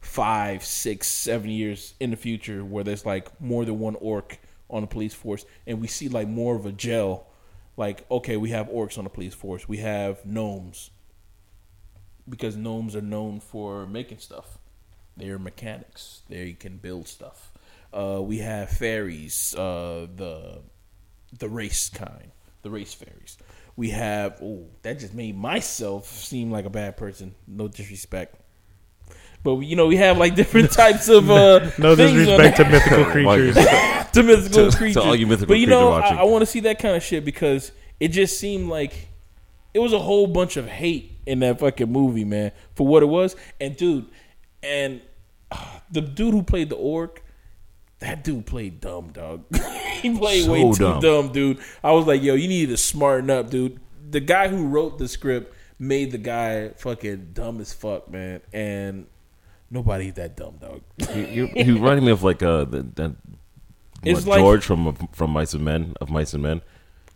[0.00, 4.38] five, six, seven years in the future where there's like more than one orc
[4.68, 7.26] on the police force, and we see like more of a gel.
[7.76, 9.68] Like, okay, we have orcs on the police force.
[9.68, 10.90] We have gnomes
[12.28, 14.58] because gnomes are known for making stuff.
[15.16, 16.22] They're mechanics.
[16.28, 17.52] They can build stuff.
[17.92, 20.62] Uh, we have fairies, uh, the
[21.38, 22.30] the race kind,
[22.62, 23.36] the race fairies.
[23.76, 24.38] We have.
[24.42, 27.34] Oh, that just made myself seem like a bad person.
[27.46, 28.36] No disrespect.
[29.44, 32.64] But you know we have like different types of uh, No things on disrespect to
[32.68, 33.54] mythical creatures.
[34.12, 34.96] to mythical To- to creatures.
[34.98, 36.16] all you mythical but you know, watching.
[36.16, 39.08] I, I want to see that kind of shit because it just seemed like
[39.74, 43.06] it was a whole bunch of hate in that fucking movie, man, for what it
[43.06, 43.34] was.
[43.60, 44.06] And dude,
[44.62, 45.00] and
[45.50, 47.22] uh, the dude who played the orc,
[48.00, 49.44] that dude played dumb, dog.
[50.00, 51.00] he played way too dumb.
[51.00, 51.32] dumb.
[51.32, 51.58] dude.
[51.82, 53.80] I was like, yo, you need to smarten up, dude.
[54.10, 59.06] The guy who wrote the script made the guy fucking dumb as fuck, man, and
[59.72, 60.82] nobody's that dumb, dog.
[61.16, 63.16] you, you, you reminded me of like uh, the, that
[64.04, 66.60] It's what, like- George from from Mice and Men of Mice and Men.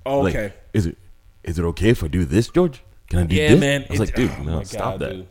[0.04, 0.54] Oh, Like, okay.
[0.72, 0.96] is it
[1.44, 2.82] is it okay if I do this, George?
[3.08, 3.60] Can I do yeah, this?
[3.60, 3.84] man.
[3.88, 5.10] I was like, dude, oh no, stop God, that.
[5.12, 5.28] dude.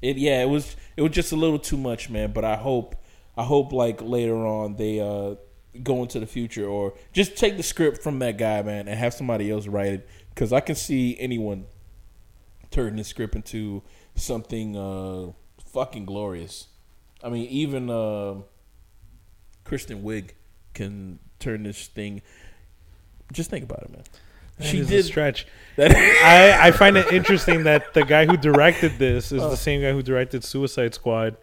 [0.00, 2.32] It yeah, it was it was just a little too much, man.
[2.32, 2.96] But I hope
[3.36, 5.34] I hope like later on they uh
[5.82, 9.12] go into the future or just take the script from that guy, man, and have
[9.14, 11.66] somebody else write it because I can see anyone
[12.70, 13.82] turning this script into
[14.14, 15.32] something uh
[15.72, 16.68] fucking glorious.
[17.22, 18.36] I mean, even uh,
[19.64, 20.30] Kristen Wiig
[20.74, 22.22] can turn this thing.
[23.32, 24.02] Just think about it, man.
[24.58, 25.46] That she did stretch.
[25.76, 25.92] that.
[26.24, 29.36] I, I find it interesting that the guy who directed this Oh.
[29.36, 31.36] is the same guy who directed Suicide Squad.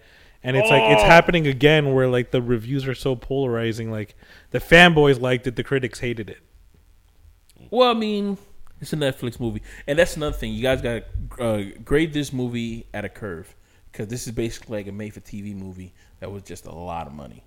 [0.44, 1.06] And it's like it's Oh.
[1.06, 3.92] happening again where like the reviews are so polarizing.
[3.92, 4.16] Like
[4.52, 6.40] the fanboys liked it, the critics hated it.
[7.70, 8.38] Well, I mean,
[8.80, 10.54] it's a Netflix movie, and that's another thing.
[10.54, 11.04] You guys got
[11.38, 13.56] to uh, grade this movie at a curve
[13.98, 17.44] because this is basically like a made-for-TV movie that was just a lot of money.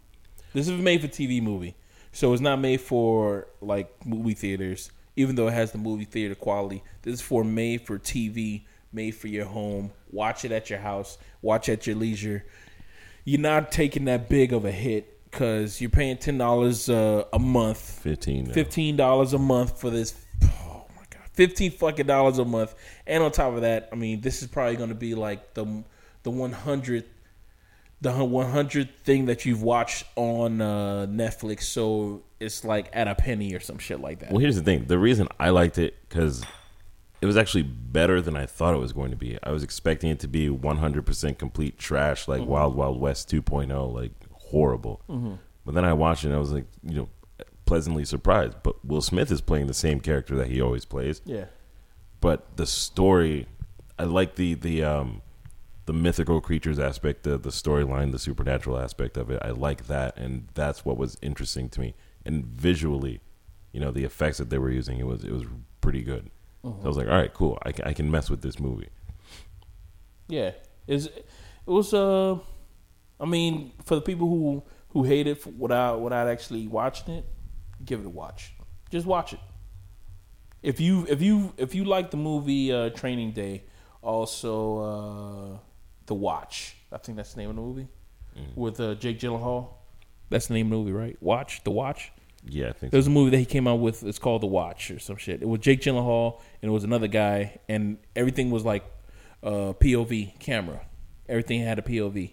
[0.52, 1.76] This is a made for TV movie,
[2.10, 4.90] so it's not made for like movie theaters.
[5.14, 9.12] Even though it has the movie theater quality, this is for made for TV, made
[9.12, 9.92] for your home.
[10.10, 11.18] Watch it at your house.
[11.40, 12.44] Watch at your leisure.
[13.24, 17.38] You're not taking that big of a hit because you're paying ten dollars uh, a
[17.38, 18.46] month, Fifteen.
[18.46, 18.52] now.
[18.54, 20.14] fifteen dollars a month for this.
[20.42, 22.74] Oh my god, fifteen fucking dollars a month,
[23.06, 25.84] and on top of that, I mean, this is probably going to be like the
[26.22, 27.08] the one hundredth
[28.00, 31.62] the one hundredth thing that you've watched on uh, Netflix.
[31.64, 34.30] So it's like at a penny or some shit like that.
[34.30, 34.86] Well, here's the thing.
[34.86, 36.42] The reason I liked it because
[37.20, 39.38] it was actually better than I thought it was going to be.
[39.42, 42.50] I was expecting it to be 100% complete trash, like Mm-hmm.
[42.50, 45.02] Wild Wild West 2.0, like horrible.
[45.66, 47.08] But then I watched it and I was like, you know,
[47.66, 48.56] pleasantly surprised.
[48.62, 51.20] But Will Smith is playing the same character that he always plays.
[51.26, 51.44] Yeah,
[52.22, 53.46] But the story,
[53.98, 55.20] I like the the um
[55.86, 59.40] the mythical creatures aspect, the the storyline, the supernatural aspect of it.
[59.42, 61.94] I like that, and that's what was interesting to me.
[62.24, 63.20] And visually,
[63.72, 65.44] you know, the effects that they were using, it was it was
[65.80, 66.30] pretty good.
[66.62, 67.58] So I was like, all right, cool.
[67.64, 68.88] I I can mess with this movie.
[70.28, 70.52] yeah.
[70.86, 71.26] Is it
[71.66, 72.38] was uh,
[73.18, 77.24] I mean, for the people who who hate it without without actually watching it,
[77.84, 78.52] give it a watch.
[78.90, 79.40] Just watch it.
[80.62, 83.64] If you if you if you like the movie uh, Training Day,
[84.02, 85.58] also uh,
[86.10, 86.74] The Watch.
[86.90, 87.86] I think that's the name of the movie
[88.56, 89.68] with uh, Jake Gyllenhaal.
[90.28, 91.16] That's the name of the movie, right?
[91.20, 92.10] Watch The Watch.
[92.44, 94.02] Yeah, I think There was a movie that he came out with.
[94.02, 95.40] It's called The Watch or some shit.
[95.40, 98.84] It was Jake Gyllenhaal and it was another guy, and everything was like
[99.44, 100.80] uh, POV camera.
[101.28, 102.32] Everything had a POV.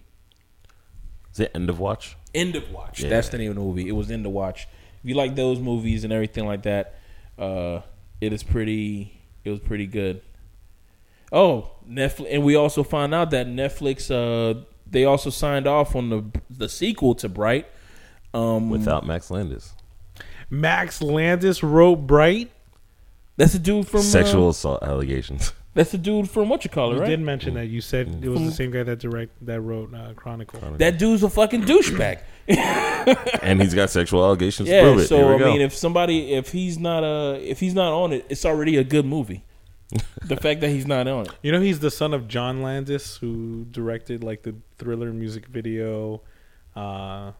[1.33, 2.17] Is it End of Watch?
[2.33, 3.01] End of Watch.
[3.03, 3.09] Yeah.
[3.09, 3.87] That's the name of the movie.
[3.87, 4.67] It was End of Watch.
[5.03, 6.95] If you like those movies and everything like that,
[7.37, 7.81] uh,
[8.21, 9.21] it is pretty.
[9.43, 10.21] It was pretty good.
[11.31, 14.09] Oh, Netflix, and we also find out that Netflix.
[14.11, 17.67] Uh, they also signed off on the the sequel to Bright.
[18.33, 19.73] Um, Without Max Landis.
[20.49, 22.51] Max Landis wrote Bright.
[23.35, 25.53] that's a dude from uh, Sexual assault allegations.
[25.73, 27.09] that's a dude from what you call it, You right?
[27.09, 27.65] did mention that.
[27.67, 30.59] You said it was the same guy that direct that wrote uh, Chronicle.
[30.77, 32.19] That dude's a fucking douchebag.
[33.41, 34.99] and he's got sexual allegations to Yeah, prove it.
[34.99, 35.45] Here so we I go.
[35.51, 38.83] mean, if somebody, if he's not, uh, if he's not on it, it's already a
[38.83, 39.43] good movie.
[40.25, 43.17] The fact that he's not on it, You know, he's the son of John Landis,
[43.17, 46.21] who directed like the Thriller music video,
[46.75, 47.31] uh,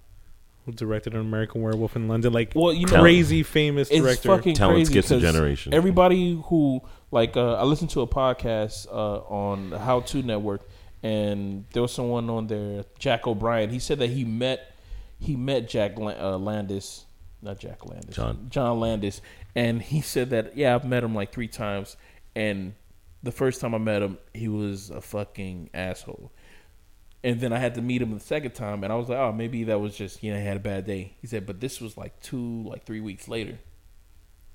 [0.65, 2.31] who directed an American Werewolf in London.
[2.33, 4.29] Like, Well, you know- crazy famous it's director.
[4.29, 4.91] fucking Talent crazy.
[4.93, 5.73] skips a 'cause generation.
[5.73, 6.81] Everybody who
[7.11, 10.61] like, uh, I listened to a podcast uh, on the How To Network,
[11.03, 13.69] and there was someone on there, Jack O'Brien.
[13.69, 14.73] He said that he met,
[15.19, 17.05] he met Jack La- uh, Landis,
[17.41, 18.47] not Jack Landis, John.
[18.49, 19.21] John Landis,
[19.55, 21.95] and he said that yeah, I've met him like three times,
[22.37, 22.75] and
[23.23, 26.31] the first time I met him, he was a fucking asshole.
[27.23, 29.31] And then I had to meet him the second time, and I was like, oh,
[29.31, 31.15] maybe that was just you know he had a bad day.
[31.19, 33.57] He said, but this was like two, like three weeks later,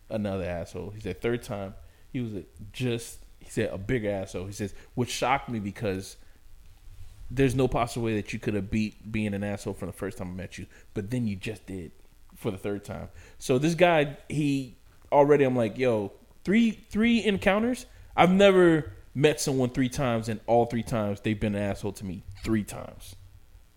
[0.08, 0.90] another asshole.
[0.90, 1.74] He said third time
[2.12, 4.46] he was just he said a bigger asshole.
[4.46, 6.16] He says which shocked me because
[7.30, 10.18] there's no possible way that you could have beat being an asshole from the first
[10.18, 11.90] time I met you, but then you just did
[12.36, 13.08] for the third time.
[13.38, 14.76] So this guy, he
[15.10, 16.12] already I'm like, yo,
[16.44, 17.86] three three encounters.
[18.16, 22.04] I've never met someone three times, and all three times they've been an asshole to
[22.04, 23.16] me three times,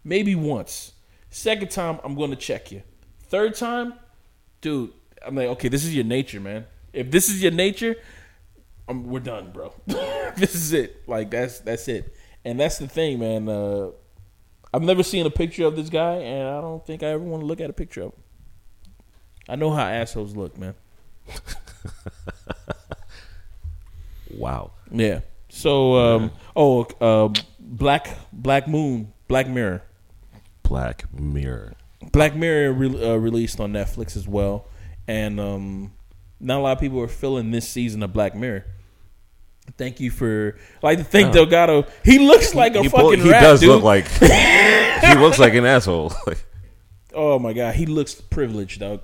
[0.03, 0.93] maybe once.
[1.29, 2.81] Second time, I'm going to check you.
[3.23, 3.93] Third time,
[4.61, 4.93] dude,
[5.25, 6.65] I'm like, okay, this is your nature, man.
[6.93, 7.95] If this is your nature,
[8.87, 9.73] um, we're done, bro.
[10.37, 11.03] this is it.
[11.07, 12.15] Like that's that's it.
[12.43, 13.49] And that's the thing, man.
[13.49, 13.91] Uh,
[14.73, 17.41] I've never seen a picture of this guy, and I don't think I ever want
[17.41, 18.23] to look at a picture of him.
[19.47, 20.75] I know how assholes look, man.
[24.37, 24.71] wow.
[24.91, 25.21] Yeah.
[25.49, 29.83] So, um, oh, uh, Black Black Moon, Black Mirror,
[30.63, 31.73] Black Mirror.
[32.11, 34.67] Black Mirror re- uh, released on Netflix as well,
[35.07, 35.93] and um,
[36.39, 38.65] not a lot of people are feeling this season of Black Mirror.
[39.77, 41.33] Thank you for like to thank Oh.
[41.33, 41.85] Delgado.
[42.03, 43.69] He looks like a he fucking he rat, does dude.
[43.69, 46.13] look like he looks like an asshole.
[47.17, 48.99] Oh my god, he looks privileged, dog.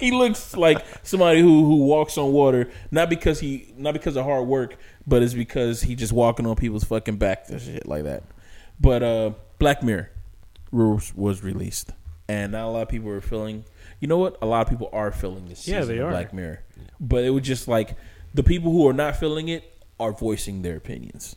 [0.00, 4.24] He looks like somebody who who walks on water, not because he not because of
[4.24, 4.76] hard work,
[5.06, 8.22] but it's because he just walking on people's fucking back and shit like that.
[8.80, 10.10] But uh Black Mirror
[10.72, 11.90] was, was released,
[12.28, 13.64] and not a lot of people are feeling.
[14.00, 14.38] You know what?
[14.40, 15.68] A lot of people are feeling this.
[15.68, 16.10] Yeah, season they of are.
[16.10, 16.60] Black Mirror,
[16.98, 17.96] but it was just like
[18.32, 21.36] the people who are not feeling it are voicing their opinions.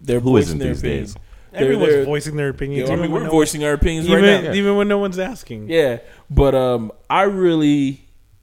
[0.00, 1.14] They're Who voicing isn't their these opinions.
[1.14, 1.22] days?
[1.54, 2.88] They're- Everyone's they're- voicing their opinions.
[2.88, 4.52] Yeah, I mean, we're no voicing our opinions even, right now.
[4.52, 5.70] even when no one's asking.
[5.70, 5.98] Yeah,
[6.28, 8.00] but um, I really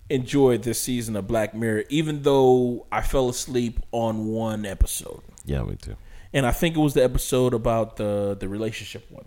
[0.10, 5.62] enjoyed this season of Black Mirror, even though I fell asleep on one episode, yeah,
[5.64, 5.96] me too.
[6.34, 9.26] and I think it was the episode about the the relationship one,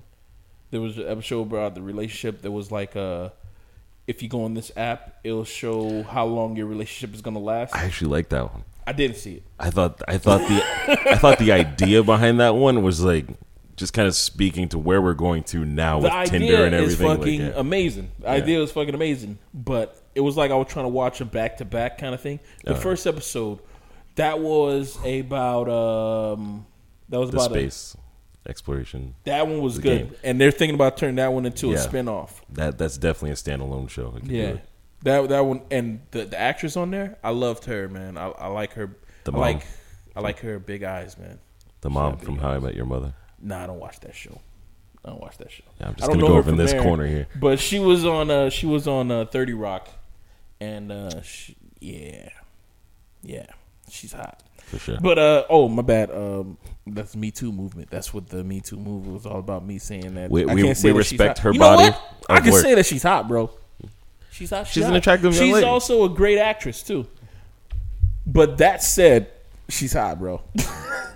[0.71, 3.31] there was an episode about the relationship that was like uh
[4.07, 7.75] if you go on this app, it'll show how long your relationship is gonna last.
[7.75, 8.65] I actually like that one.
[8.87, 9.43] I didn't see it.
[9.59, 10.63] I thought I thought the
[11.11, 13.25] I thought the idea behind that one was like
[13.77, 16.95] just kind of speaking to where we're going to now The with Tinder and is
[16.95, 17.17] everything.
[17.19, 17.61] fucking like, yeah.
[17.61, 18.11] amazing.
[18.21, 21.25] The idea was fucking amazing, but it was like I was trying to watch a
[21.25, 22.39] back to back kind of thing.
[22.65, 22.81] The Uh-huh.
[22.81, 23.59] first episode,
[24.17, 26.67] that was about um,
[27.09, 27.97] that was the about a, space
[28.47, 29.15] exploration.
[29.25, 30.17] that one was good, game.
[30.23, 31.81] and they're thinking about turning that one into a Yeah.
[31.81, 32.43] spin off.
[32.51, 34.13] That that's definitely a standalone show.
[34.17, 34.57] I could do Yeah,
[35.03, 38.17] that that one and the the actress on there, I loved her, man.
[38.17, 38.95] I, I like her.
[39.25, 39.41] The I mom.
[39.41, 39.67] like
[40.15, 41.41] I like her big eyes, man.
[41.81, 43.15] The mom from How I Met Your Mother.
[43.45, 44.41] Nah, I don't watch that show.
[45.05, 45.63] I don't watch that show.
[45.81, 46.83] Yeah, I'm just gonna go over in this there.
[46.83, 47.27] corner here.
[47.39, 49.89] But she was on uh she was on uh, Thirty Rock,
[50.61, 52.31] and uh she, yeah,
[53.23, 53.47] yeah,
[53.91, 54.43] she's hot.
[54.65, 54.97] For sure.
[55.01, 56.11] But uh oh my bad.
[56.11, 57.91] Um, that's Me Too movement.
[57.91, 59.65] That's what the Me Too movement was all about.
[59.67, 61.77] Me saying that We- I we- can't say we that she's respect her You know
[61.77, 61.97] body.
[62.31, 62.63] I can work.
[62.63, 63.51] say that she's hot, bro.
[64.31, 64.67] She's hot.
[64.67, 64.97] She's an hot.
[64.97, 65.67] attractive young She's lady.
[65.67, 67.07] also a great actress too.
[68.27, 69.31] But that said,
[69.69, 70.41] she's hot, bro.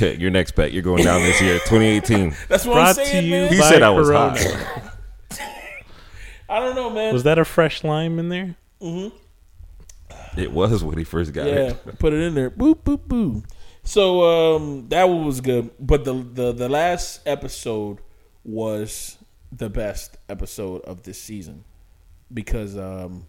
[0.18, 0.72] Your next bet.
[0.72, 2.34] You're going down this year, 2018.
[2.48, 3.52] That's what Brought I'm to you man.
[3.52, 4.38] He by said I was Corona.
[4.38, 4.92] hot.
[6.48, 7.12] I don't know, man.
[7.12, 8.56] Was that a fresh lime in there?
[10.36, 11.98] It was when he first got Yeah, it.
[11.98, 12.50] put it in there.
[12.50, 13.44] Boop boop boop.
[13.82, 17.98] So um, that one was good, but the the the last episode
[18.44, 19.16] was
[19.50, 21.64] the best episode of this season
[22.32, 23.26] because um,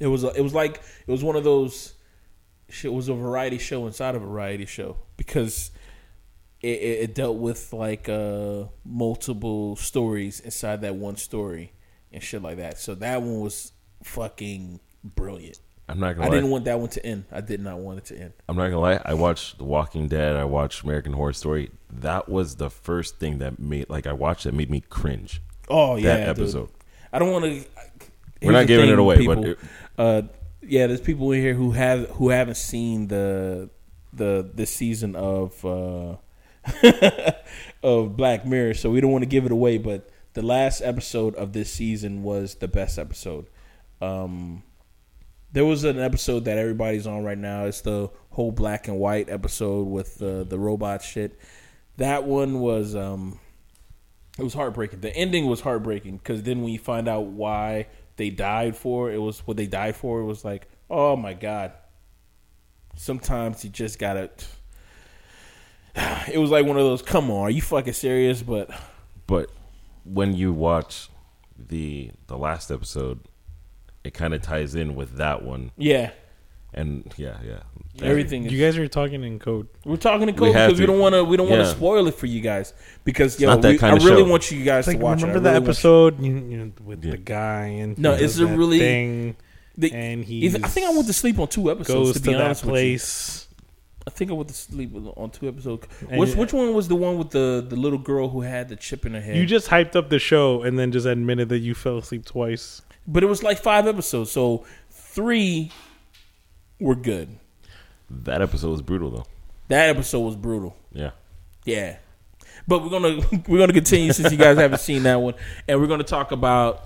[0.00, 1.91] it was a, it was like it was one of those.
[2.84, 5.70] It was a variety show inside of a variety show because
[6.62, 11.72] it, it, it dealt with like uh, multiple stories inside that one story
[12.12, 12.78] and shit like that.
[12.78, 15.58] So that one was fucking brilliant.
[15.88, 16.34] I'm not I gonna lie.
[16.36, 17.24] didn't want that one to end.
[17.32, 18.32] I did not want it to end.
[18.48, 19.00] I'm not gonna lie.
[19.04, 20.36] I watched The Walking Dead.
[20.36, 21.70] I watched American Horror Story.
[21.90, 25.42] That was the first thing that made like I watched that made me cringe.
[25.68, 26.44] Oh yeah, that dude.
[26.44, 26.68] episode.
[27.12, 27.64] I don't want to.
[28.40, 29.58] We're not giving it away, but it-
[29.98, 30.22] uh,
[30.62, 33.70] yeah, there's people in here who have who haven't seen the
[34.12, 36.16] the this season of uh,
[37.82, 39.78] of Black Mirror, so we don't want to give it away.
[39.78, 43.46] But the last episode of this season was the best episode.
[44.00, 44.62] Um,
[45.52, 47.64] there was an episode that everybody's on right now.
[47.64, 51.38] It's the whole black and white episode with the the robot shit.
[51.96, 53.40] That one was um,
[54.38, 55.00] it was heartbreaking.
[55.00, 59.18] The ending was heartbreaking because then when you find out why they died for, it
[59.20, 60.20] was what they died for.
[60.20, 61.72] It was like, oh my god.
[62.94, 64.30] Sometimes you just gotta.
[66.32, 67.02] It was like one of those.
[67.02, 68.42] Come on, are you fucking serious?
[68.42, 68.70] But
[69.26, 69.50] but
[70.04, 71.08] when you watch
[71.58, 73.20] the the last episode,
[74.04, 76.10] it kind of ties in with that one, yeah,
[76.74, 77.60] and yeah, yeah.
[78.02, 78.44] everything.
[78.46, 79.68] Is, You guys are talking in code.
[79.84, 80.92] we're talking in code because we to.
[80.92, 81.24] don't want to.
[81.24, 81.74] We don't want to Yeah.
[81.74, 82.72] spoil it for you guys
[83.04, 84.24] because yo, we, I really show.
[84.24, 85.20] want you guys Like, to watch.
[85.22, 87.10] remember the really want you- episode you, you know, with Yeah.
[87.12, 89.36] the guy and No, he it's a really- thing,
[89.76, 91.94] The- and he I think I went to sleep on two episodes.
[92.08, 92.80] goes to to, be that honest with you.
[92.80, 93.48] place.
[94.04, 95.86] I think I went to sleep on two episodes.
[96.10, 98.74] And Which which one was the one with the the little girl who had the
[98.76, 99.36] chip in her head?
[99.36, 102.82] You just hyped up the show and then just admitted that you fell asleep twice.
[103.06, 105.70] but it was like five episodes, so three
[106.82, 107.38] were good.
[108.10, 109.26] That episode was brutal though.
[109.68, 110.76] That episode was brutal.
[110.92, 111.12] Yeah.
[111.64, 111.96] Yeah,
[112.66, 115.34] but we're gonna we're gonna continue since you guys haven't seen that one,
[115.68, 116.84] and we're gonna talk about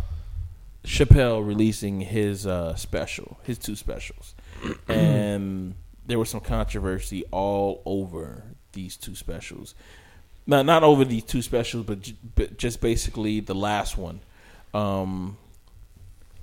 [0.85, 4.35] Chappelle releasing his uh, special, his two specials,
[4.89, 5.75] and
[6.07, 9.75] there was some controversy all over these two specials.
[10.47, 14.21] Not not over these two specials, but, j- but just basically the last one.
[14.75, 15.39] Um,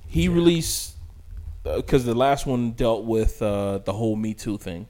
[0.08, 0.93] he released
[1.64, 4.88] because the last one dealt with uh, the whole Me Too thing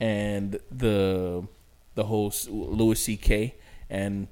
[0.00, 1.46] and the
[1.94, 3.54] the whole Louis C.K.
[3.88, 4.28] and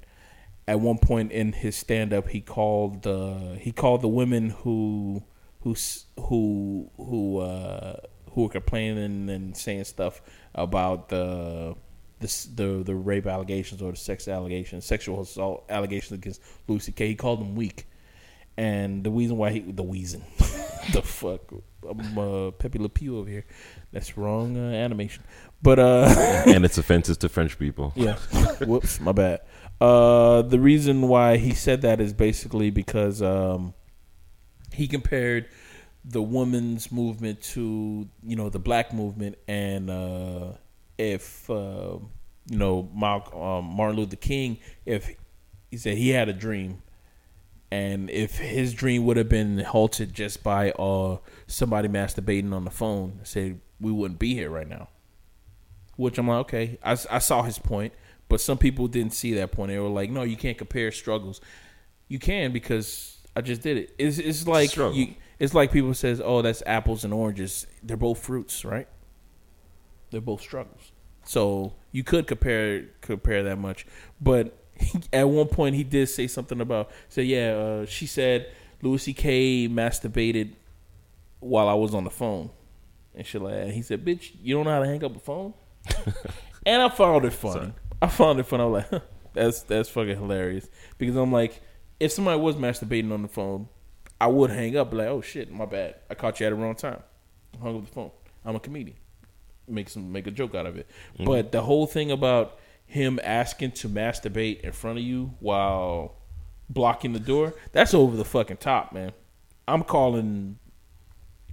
[0.67, 5.23] at one point in his stand up he called uh, he called the women who
[5.61, 5.75] who
[6.19, 7.97] who who uh,
[8.31, 10.21] who were complaining and saying stuff
[10.53, 11.75] about the
[12.19, 17.07] the the, the rape allegations or the sex allegations, sexual assault allegations against Louis C.K.
[17.07, 17.87] He called them weak,
[18.57, 20.23] and the reason why he the reason
[20.93, 21.41] the fuck
[21.87, 23.45] I'm uh, Pepe Le Pew over here.
[23.91, 25.23] That's wrong uh, animation,
[25.61, 26.05] but uh.
[26.47, 27.93] and it's offensive to French people.
[27.95, 28.15] Yeah.
[28.65, 29.41] Whoops, my bad.
[29.79, 33.73] Uh, the reason why he said that is basically because um,
[34.73, 35.47] he compared
[36.03, 40.51] the women's movement to you know the black movement, and uh,
[40.97, 41.97] if uh,
[42.49, 45.09] you know Mal- um, Martin Luther King, if
[45.71, 46.81] he said he had a dream,
[47.71, 52.71] and if his dream would have been halted just by uh, somebody masturbating on the
[52.71, 54.89] phone, say we wouldn't be here right now.
[55.97, 57.93] Which I'm like, okay, I, I saw his point,
[58.27, 59.69] But some people didn't see that point.
[59.71, 61.41] They were like, "No, you can't compare struggles."
[62.07, 63.95] You can because I just did it.
[63.97, 64.95] It's it's like Struggle.
[64.97, 68.87] you, it's like people says, "Oh, that's apples and oranges." They're both fruits, right?
[70.11, 70.91] They're both struggles.
[71.23, 73.85] So you could compare compare that much,
[74.21, 74.64] but
[75.13, 78.51] at one point he did say something about say, "Yeah, uh, she said
[78.81, 79.67] Louis C.K.
[79.69, 80.53] masturbated
[81.39, 82.49] while I was on the phone."
[83.13, 83.71] And shit like that.
[83.71, 85.53] He said, "Bitch, you don't know how to hang up a phone."
[86.65, 87.53] and I found it funny.
[87.53, 87.73] Sorry.
[88.01, 88.63] I found it funny.
[88.63, 89.01] I was like,
[89.33, 90.67] "That's that's fucking hilarious."
[90.97, 91.61] Because I'm like,
[91.99, 93.69] if somebody was masturbating on the phone,
[94.19, 94.93] I would hang up.
[94.93, 95.95] Like, "Oh shit, my bad.
[96.09, 97.01] I caught you at the wrong time.
[97.53, 98.11] I hung up the phone.
[98.43, 98.97] I'm a comedian.
[99.67, 100.87] Make some make a joke out of it."
[101.23, 106.15] But the whole thing about him asking to masturbate in front of you while
[106.69, 109.11] blocking the door—that's over the fucking top, man.
[109.67, 110.57] I'm calling.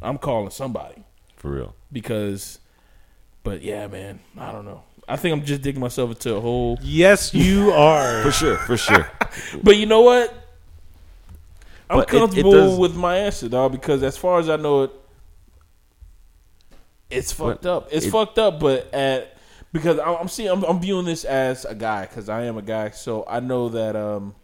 [0.02, 1.04] I'm calling somebody
[1.36, 1.74] For real.
[1.92, 2.58] because
[3.44, 6.76] but yeah man i don't know i think i'm just digging myself into a hole
[6.82, 8.20] Yes, you are.
[8.24, 8.56] For sure.
[8.58, 9.08] For sure.
[9.62, 10.32] but you know what
[11.88, 14.56] i'm But it- it comfortable does- with my answer dog because as far as i
[14.56, 14.90] know it
[17.10, 19.31] it's fucked But up it's it- fucked up but at
[19.72, 22.62] because i'm, I'm seeing I'm, I'm viewing this as a guy because i am a
[22.62, 24.34] guy so i know that um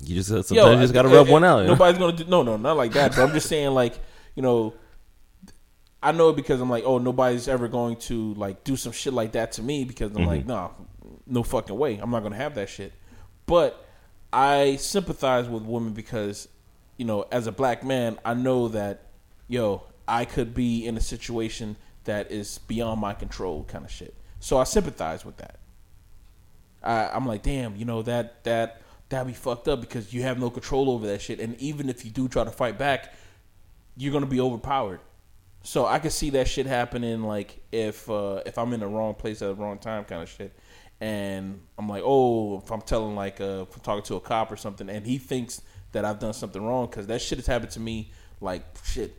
[0.00, 1.58] You just sometimes Yo, you just gotta uh, rub uh, one out.
[1.60, 1.72] you know?
[1.74, 3.14] Nobody's gonna do no, no, not like that.
[3.14, 3.94] But I'm just saying, like,
[4.34, 4.74] you know,
[6.02, 9.14] I know it because I'm like, oh, nobody's ever going to like do some shit
[9.14, 10.70] like that to me because I'm like, nah,
[11.26, 11.96] no fucking way.
[11.96, 12.92] I'm not gonna have that shit.
[13.46, 13.86] But
[14.32, 16.48] I sympathize with women because,
[16.98, 19.06] you know, as a black man, I know that,
[19.48, 24.14] yo, I could be in a situation that is beyond my control, kind of shit.
[24.40, 25.58] So I sympathize with that.
[26.82, 30.38] I, I'm like, damn, you know that that that'd be fucked up because you have
[30.38, 31.40] no control over that shit.
[31.40, 33.14] And even if you do try to fight back,
[33.96, 35.00] you're gonna be overpowered.
[35.62, 39.14] So I could see that shit happening, like if uh, if I'm in the wrong
[39.14, 40.54] place at the wrong time, kind of shit.
[41.00, 44.56] And I'm like, oh, if I'm telling like uh, I'm talking to a cop or
[44.56, 47.80] something, and he thinks that I've done something wrong because that shit has happened to
[47.80, 49.16] me, like shit.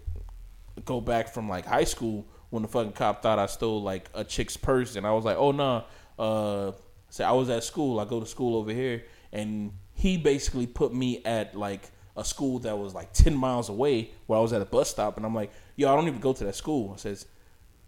[0.83, 4.23] Go back from like high school when the fucking cop thought I stole like a
[4.23, 5.83] chick's purse, and I was like, oh no,
[6.17, 6.71] uh,
[7.09, 7.99] say I was at school.
[7.99, 12.59] I go to school over here, and he basically put me at like a school
[12.59, 15.35] that was like ten miles away, where I was at a bus stop, and I'm
[15.35, 16.91] like, yo, I don't even go to that school.
[16.93, 17.25] I says,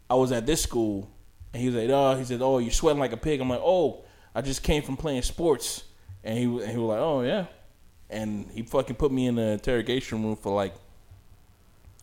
[0.09, 1.09] I was at this school,
[1.53, 3.39] and he was like, oh, he said, oh, you're sweating like a pig.
[3.39, 4.03] I'm like, oh,
[4.35, 5.83] I just came from playing sports,
[6.23, 7.45] and he and he was like, oh yeah,
[8.09, 10.75] and he fucking put me in the interrogation room for like,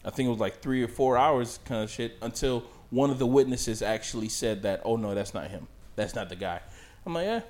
[0.04, 3.18] I think it was like three or four hours, kind of shit, until one of
[3.18, 6.60] the witnesses actually said that, oh no, that's not him, that's not the guy.
[7.06, 7.40] I'm like, yeah.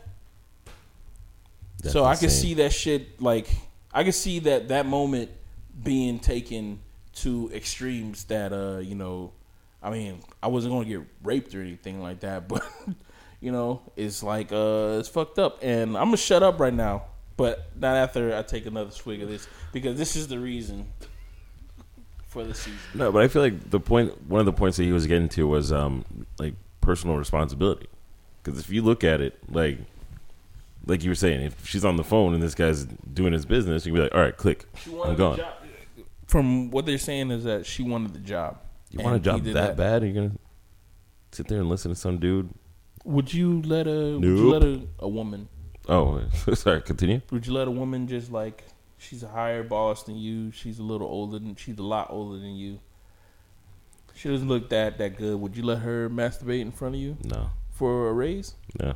[1.82, 3.48] That's so I can see that shit like
[3.92, 5.30] I can see that that moment
[5.82, 6.80] being taken
[7.16, 9.32] to extremes that uh you know
[9.82, 12.64] I mean I wasn't gonna get raped or anything like that but
[13.40, 17.04] you know it's like uh it's fucked up and I'm gonna shut up right now
[17.36, 20.86] but not after I take another swig of this because this is the reason
[22.34, 22.76] for the season.
[22.94, 25.28] No, but I feel like the point, one of the points that he was getting
[25.30, 26.04] to was um,
[26.38, 27.86] like personal responsibility.
[28.42, 29.78] Because if you look at it, like,
[30.86, 33.86] like you were saying, if she's on the phone and this guy's doing his business,
[33.86, 35.38] you can be like, all right, click, She I'm gone.
[35.38, 35.54] job.
[36.26, 38.58] From what they're saying is that she wanted the job.
[38.90, 40.02] You want a job did that, bad?
[40.02, 40.32] Are you gonna
[41.32, 42.48] sit there and listen to some dude?
[43.04, 45.48] Would you let a would you let a, a woman
[45.88, 46.22] Oh,
[46.54, 46.80] sorry.
[46.82, 47.20] Continue.
[47.30, 48.64] Would you let a woman just like
[49.04, 50.50] she's a higher boss than you?
[50.52, 52.80] She's a little older than she's a lot older than you.
[54.16, 55.40] She doesn't look that that good.
[55.40, 58.54] Would you let her masturbate in front of you No, for a raise?
[58.80, 58.94] no,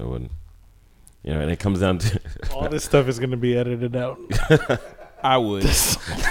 [0.00, 0.30] I wouldn't.
[1.22, 2.20] You know, and it comes down to
[2.54, 4.18] All this stuff is going to be edited out.
[5.22, 5.62] I would.
[5.64, 6.26] This is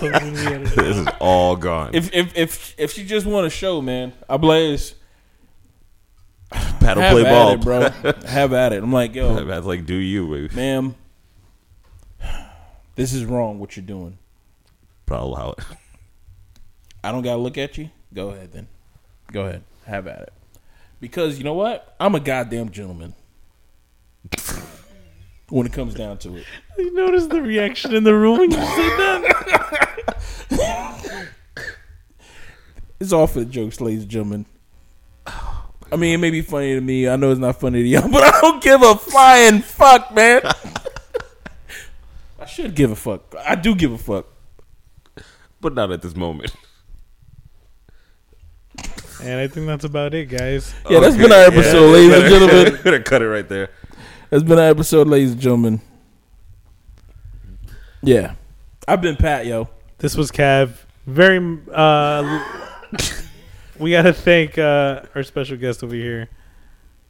[0.00, 1.90] going to be edited this is all gone.
[1.94, 4.94] if if if if she just want to show, man, I blaze.
[6.50, 7.90] Paddle play ball, it, bro.
[8.26, 8.82] have at it.
[8.82, 10.56] I'm like, yo, That's like do you, baby?
[10.56, 10.94] ma'am,
[12.98, 13.60] this is wrong.
[13.60, 14.18] What you're doing.
[15.06, 15.64] But I'll allow it.
[17.02, 17.90] I don't gotta look at you.
[18.12, 18.66] Go ahead then.
[19.30, 19.62] Go ahead.
[19.86, 20.32] Have at it.
[21.00, 21.94] Because you know what?
[22.00, 23.14] I'm a goddamn gentleman.
[25.48, 26.44] when it comes down to it.
[26.76, 29.28] You noticed the reaction in the room when you said that?
[33.00, 34.44] It's all for the jokes, ladies and gentlemen.
[35.24, 37.08] I mean, it may be funny to me.
[37.08, 40.42] I know it's not funny to y'all, but I don't give a flying fuck, man.
[42.58, 43.34] I should give a fuck.
[43.46, 44.26] I do give a fuck.
[45.60, 46.52] But not at this moment.
[49.22, 50.74] And I think that's about it, guys.
[50.90, 51.46] Yeah, that's Okay, been our yeah.
[51.46, 52.80] episode, ladies and gentlemen.
[52.84, 53.70] Gonna cut it right there.
[54.30, 55.80] That's been our episode, ladies and gentlemen.
[58.02, 58.34] Yeah.
[58.86, 59.68] I've been Pat, yo.
[59.98, 60.70] This was Cav.
[61.06, 61.38] Very.
[61.72, 62.44] Uh,
[63.78, 66.28] we got to thank uh, our special guest over here,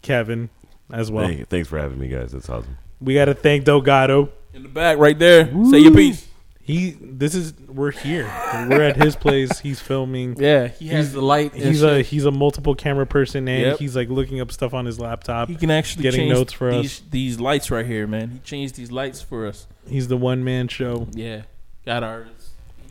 [0.02, 0.50] Kevin
[0.92, 1.26] as well.
[1.26, 2.32] Hey, thanks for having me, guys.
[2.32, 2.76] That's awesome.
[3.00, 4.30] We got to thank Delgado.
[4.58, 5.46] In the back, right there.
[5.70, 6.26] Say your piece.
[6.60, 8.24] He, this is we're here.
[8.68, 9.60] We're at his place.
[9.60, 10.34] He's filming.
[10.36, 11.52] Yeah, he has the light.
[11.54, 12.06] and He's a shit.
[12.06, 13.78] he's a multiple camera person, and Yep.
[13.78, 15.48] he's like looking up stuff on his laptop.
[15.48, 17.02] He can actually getting change notes for these, us.
[17.08, 18.30] These lights right here, man.
[18.30, 19.68] He changed these lights for us.
[19.88, 21.06] He's the one man show.
[21.12, 21.42] Yeah,
[21.86, 22.26] got our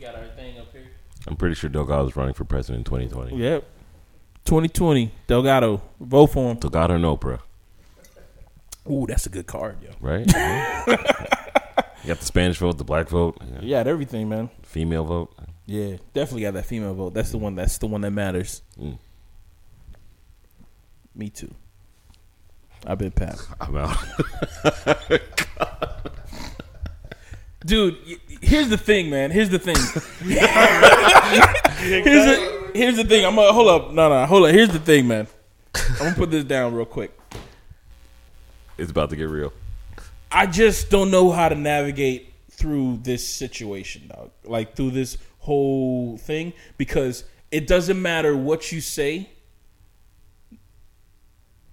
[0.00, 0.86] got our thing up here.
[1.26, 3.36] I'm pretty sure Delgado's running for president in 2020.
[3.36, 3.62] Yep.
[4.46, 6.56] 2020, Delgado, vote for him.
[6.56, 7.40] Delgado and Oprah,
[8.90, 9.90] Ooh, that's a good card, yo.
[10.00, 10.26] right?
[12.08, 14.48] you got the Spanish vote, the black vote, You got everything, man.
[14.62, 15.30] female vote.
[15.66, 17.12] Yeah, definitely got that female vote.
[17.12, 17.54] That's the one.
[17.54, 18.62] That's the one that matters.
[18.80, 18.96] Mm.
[21.14, 21.54] Me too.
[22.86, 23.38] I've been Pat.
[23.60, 23.94] I'm out.
[27.66, 27.98] Dude,
[28.40, 29.30] here's the thing, man.
[29.30, 29.76] Here's the thing.
[31.76, 33.26] here's, the, here's the thing.
[33.26, 33.92] I'm gonna hold up.
[33.92, 34.52] No, no, hold up.
[34.52, 35.26] Here's the thing, man.
[35.74, 37.12] I'm gonna put this down real quick.
[38.78, 39.52] it's about to get real.
[40.30, 44.30] I just don't know how to navigate through this situation, dog.
[44.44, 49.30] Like through this whole thing because it doesn't matter what you say.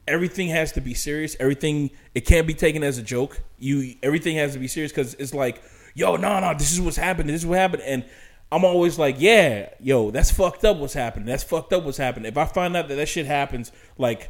[0.08, 1.36] Everything has to be serious.
[1.40, 3.42] Everything it can't be taken as a joke.
[3.58, 5.62] You everything has to be serious because it's like,
[5.96, 7.34] yo, no, no, this is what's happening.
[7.34, 8.06] This is what happened, and
[8.52, 10.78] I'm always like, yeah, yo, that's fucked up.
[10.78, 11.26] What's happening?
[11.26, 11.84] That's fucked up.
[11.84, 12.32] What's happening?
[12.32, 14.30] If I find out that that shit happens, like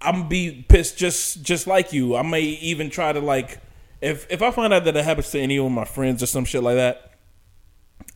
[0.00, 2.16] I'm gonna be pissed just just like you.
[2.16, 3.60] I may even try to like
[4.00, 6.44] if if I find out that it happens to any of my friends or some
[6.44, 7.12] shit like that,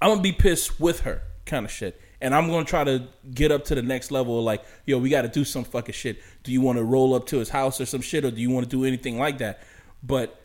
[0.00, 2.00] I'm gonna be pissed with her, kind of shit.
[2.20, 4.42] And I'm gonna try to get up to the next level.
[4.42, 6.22] Like, yo, we got to do some fucking shit.
[6.42, 8.50] Do you want to roll up to his house or some shit, or do you
[8.50, 9.62] want to do anything like that?
[10.02, 10.40] But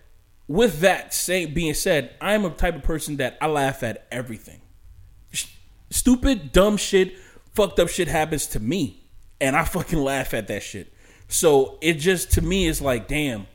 [0.48, 4.60] with that say, being said, I'm a type of person that I laugh at everything
[5.90, 7.18] stupid, dumb shit,
[7.54, 9.04] fucked up shit happens to me,
[9.42, 10.94] and I fucking laugh at that shit.
[11.30, 13.48] So it just to me is like, damn,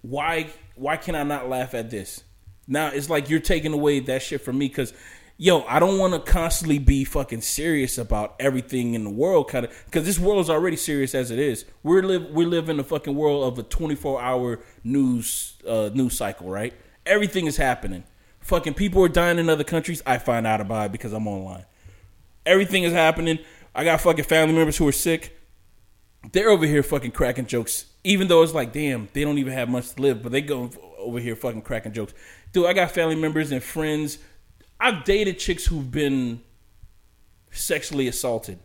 [0.00, 2.24] why why can I not laugh at this?
[2.66, 4.92] Now it's like you're taking away that shit from me because.
[5.36, 9.64] Yo, I don't want to constantly be fucking serious about everything in the world, kind
[9.64, 11.64] of, because this world is already serious as it is.
[11.82, 16.16] We're live we live in the fucking world of a 24 hour news uh, news
[16.16, 16.72] cycle, right?
[17.04, 18.04] Everything is happening.
[18.42, 20.02] Fucking people are dying in other countries.
[20.06, 21.64] I find out about it because I'm online.
[22.46, 23.40] Everything is happening.
[23.74, 25.36] I got fucking family members who are sick.
[26.32, 29.68] They're over here fucking cracking jokes, even though it's like, damn, they don't even have
[29.68, 32.14] much to live, but they go over here fucking cracking jokes.
[32.52, 34.18] Dude, I got family members and friends.
[34.80, 36.42] I've dated chicks who've been
[37.50, 38.58] sexually assaulted,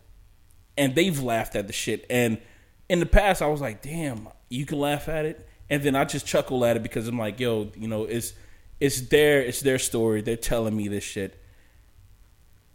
[0.77, 2.05] and they've laughed at the shit.
[2.09, 2.39] And
[2.87, 6.05] in the past, I was like, damn, you can laugh at it, and then I
[6.05, 8.33] just chuckle at it because I'm like, yo, you know, it's
[8.79, 10.21] it's their it's their story.
[10.21, 11.41] They're telling me this shit.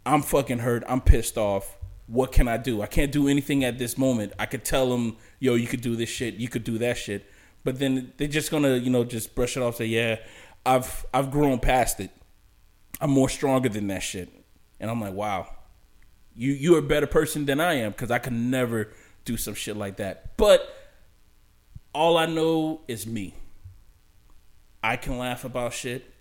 [0.05, 0.83] I'm fucking hurt.
[0.87, 1.77] I'm pissed off.
[2.07, 2.81] What can I do?
[2.81, 4.33] I can't do anything at this moment.
[4.37, 6.35] I could tell them, yo, you could do this shit.
[6.35, 7.25] You could do that shit.
[7.63, 9.77] But then they're just gonna, you know, just brush it off.
[9.77, 10.17] Say, yeah,
[10.65, 12.11] I've I've grown past it.
[13.01, 14.29] I'm more stronger than that shit.
[14.79, 15.47] And I'm like, wow,
[16.35, 18.91] you you're a better person than I am because I can never
[19.25, 20.37] do some shit like that.
[20.37, 20.61] But
[21.93, 23.33] all I know is me.
[24.83, 26.13] I can laugh about shit.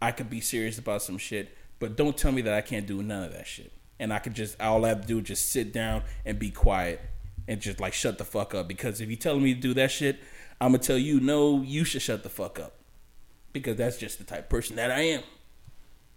[0.00, 3.02] I could be serious about some shit, but don't tell me that I can't do
[3.02, 3.72] none of that shit.
[4.00, 6.50] And I could just all I have to do is just sit down and be
[6.50, 7.00] quiet
[7.46, 8.66] and just like shut the fuck up.
[8.66, 10.18] Because if you're telling me to do that shit,
[10.60, 12.76] I'm gonna tell you no, you should shut the fuck up.
[13.52, 15.22] Because that's just the type of person that I am.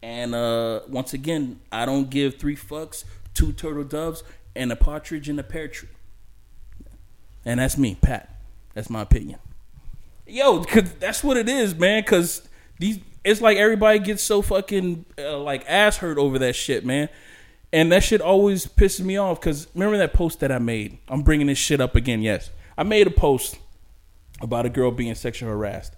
[0.02, 3.04] And uh once again, I don't give three fucks,
[3.34, 4.24] two turtle doves,
[4.56, 5.90] and a partridge in a pear tree.
[7.46, 8.30] And that's me, Pat.
[8.74, 9.40] That's my opinion.
[10.26, 12.02] Yo, cause that's what it is, man.
[12.04, 12.48] Cause
[12.80, 17.10] these, it's like everybody gets so fucking uh, like ass hurt over that shit, man.
[17.74, 19.42] And that shit always pisses me off.
[19.42, 21.00] Cause remember that post that I made?
[21.10, 22.22] I'm bringing this shit up again.
[22.22, 23.58] Yes, I made a post
[24.40, 25.96] about a girl being sexually harassed.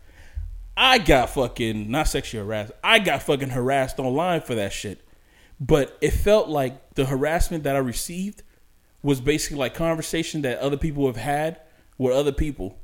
[0.77, 2.71] I got fucking not sexually harassed.
[2.81, 5.05] I got fucking harassed online for that shit.
[5.59, 8.41] But it felt like the harassment that I received
[9.03, 11.59] was basically like conversation that other people have had
[11.97, 12.77] with other people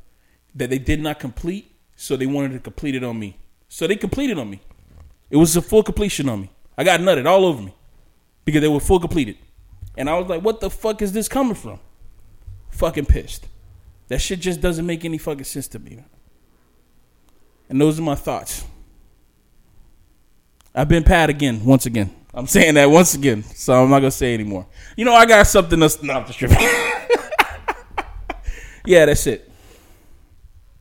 [0.54, 3.38] that they did not complete, so they wanted to complete it on me.
[3.70, 4.62] So they completed on me.
[5.30, 6.52] It was a full completion on me.
[6.78, 7.74] I got nutted all over me
[8.46, 9.38] because they were full completed.
[9.98, 11.80] And I was like, what the fuck is this coming from?
[12.70, 13.48] Fucking pissed.
[14.08, 16.04] That shit just doesn't make any fucking sense to me.
[17.70, 18.66] And those are my thoughts.
[20.74, 22.14] I've been Pat again, once again.
[22.34, 24.66] I'm saying that once again, so I'm not gonna say anymore.
[24.96, 26.02] You know, I got something else.
[26.02, 26.58] No, I'm just tripping.
[28.86, 29.52] yeah, that's it.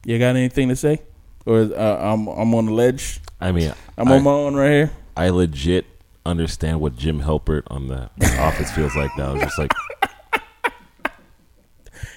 [0.05, 1.03] You got anything to say,
[1.45, 3.21] or uh, I'm I'm on the ledge?
[3.41, 4.91] I mean, I'm I, on my own right here.
[5.17, 5.87] I legit
[6.27, 8.11] understand what Jim Halpert on the,
[8.41, 9.35] Office feels like now.
[9.35, 9.73] It's just like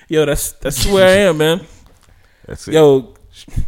[0.07, 1.65] Yo, that's that's where I am, man.
[2.45, 2.73] That's it.
[2.73, 3.15] Yo,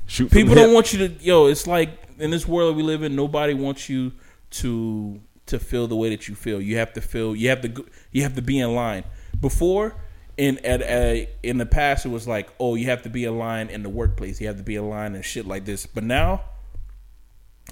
[0.05, 0.73] Shoot people don't hip.
[0.75, 1.13] want you to.
[1.23, 1.89] Yo, it's like
[2.19, 4.11] in this world we live in, nobody wants you
[4.51, 6.61] to to feel the way that you feel.
[6.61, 7.35] You have to feel.
[7.35, 7.67] You have to.
[7.69, 9.03] go- You have to be in line.
[9.39, 9.95] Before,
[10.37, 13.37] in at a, in the past, it was like, oh, you have to be in
[13.37, 14.39] line in the workplace.
[14.39, 15.85] You have to be in line and shit like this.
[15.85, 16.43] But now,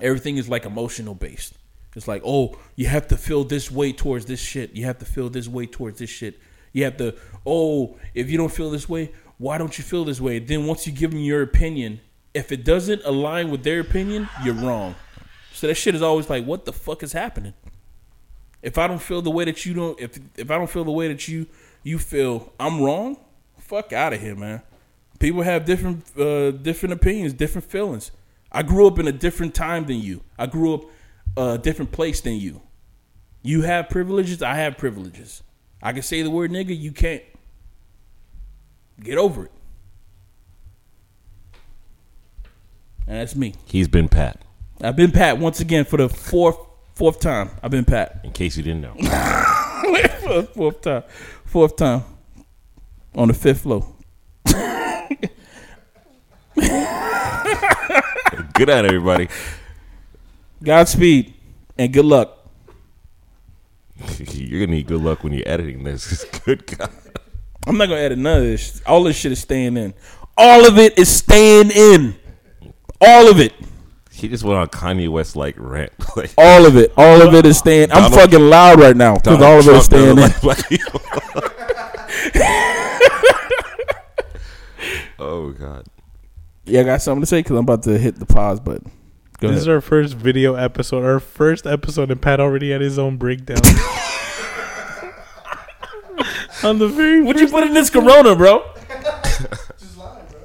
[0.02, 1.54] everything is like emotional based.
[1.96, 4.76] It's like, oh, you have to feel this way towards this shit.
[4.76, 6.40] You have to feel this way towards this shit.
[6.72, 7.16] You have to,
[7.46, 10.40] oh, if you don't feel this way, why don't you feel this way?
[10.40, 12.00] Then once you give them your opinion,
[12.34, 14.96] if it doesn't align with their opinion, you're wrong.
[15.54, 17.54] So that shit is always like, what the fuck is happening?
[18.62, 20.92] If I don't feel the way that you don't, if if I don't feel the
[20.92, 21.48] way that you
[21.84, 23.18] you feel, I'm wrong.
[23.60, 24.62] Fuck out of here, man.
[25.20, 28.12] People have different uh, different opinions, different feelings.
[28.52, 30.22] I grew up in a different time than you.
[30.40, 30.84] I grew up
[31.38, 32.62] a different place than you.
[33.42, 34.42] You have privileges.
[34.42, 35.44] I have privileges.
[35.82, 36.78] I can say the word nigga.
[36.78, 37.24] You can't.
[39.02, 39.52] Get over it.
[43.08, 43.54] And that's me.
[43.66, 44.42] He's been Pat.
[44.82, 46.58] I've been Pat once again for the fourth
[46.96, 47.50] fourth time.
[47.62, 48.22] I've been Pat.
[48.24, 48.94] In case you didn't know.
[50.24, 51.04] For the fourth time.
[51.46, 52.04] Fourth time.
[53.16, 53.86] On the fifth floor.
[58.54, 59.28] Good night, everybody.
[60.64, 61.34] Godspeed
[61.78, 62.38] and good luck.
[64.34, 66.24] You're gonna need good luck when you're editing this.
[66.46, 66.90] Good God.
[67.68, 68.82] I'm not gonna edit none of this.
[68.86, 69.94] All this shit is staying in.
[70.38, 72.16] All of it is staying in.
[73.00, 73.54] All of it.
[74.12, 75.92] He just went on Kanye West like rant.
[76.16, 76.92] Like, All of it.
[76.98, 77.92] All of it is staying.
[77.92, 80.30] I'm Donald- fucking loud right now because all of it is staying in.
[85.20, 85.86] oh God.
[86.66, 88.92] Yeah, I got something to say because I'm about to hit the pause button.
[89.44, 89.62] Go This ahead.
[89.64, 93.58] is our first video episode, our first episode, and Pat already had his own breakdown.
[96.64, 98.64] On the very what you put in this Corona, bro?
[98.88, 100.40] Just lying, bro.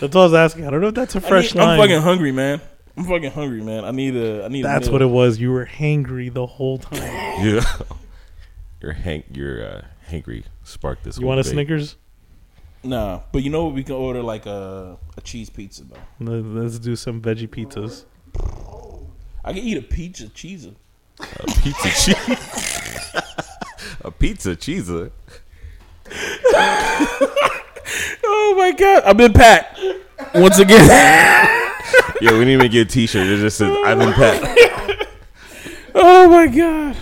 [0.00, 0.66] That's all I was asking.
[0.66, 1.68] I don't know if that's a fresh line.
[1.68, 1.88] I am line.
[1.88, 2.60] fucking hungry, man.
[2.96, 3.84] I'm fucking hungry, man.
[3.84, 4.44] I need a.
[4.46, 4.64] I need.
[4.64, 5.38] A That's a what it was.
[5.38, 7.00] You were hangry the whole time.
[7.44, 7.64] Yeah.
[8.82, 11.16] Your hank your uh hankry sparked this.
[11.16, 11.54] You whole want a debate.
[11.68, 11.96] Snickers?
[12.84, 13.74] Nah, but you know what?
[13.74, 15.98] We can order like a a cheese pizza, bro.
[16.20, 18.04] Let- Let's do some veggie pizzas.
[19.44, 20.66] I can eat a pizza cheese.
[21.20, 23.14] A pizza cheese.
[24.02, 24.90] a pizza cheese.
[28.26, 29.02] Oh my god!
[29.04, 29.78] I've been packed
[30.34, 30.86] once again.
[32.20, 33.26] Yeah, we need to make you a T-shirt.
[33.26, 35.08] It just says "I've been Pat."
[35.94, 36.96] oh my god!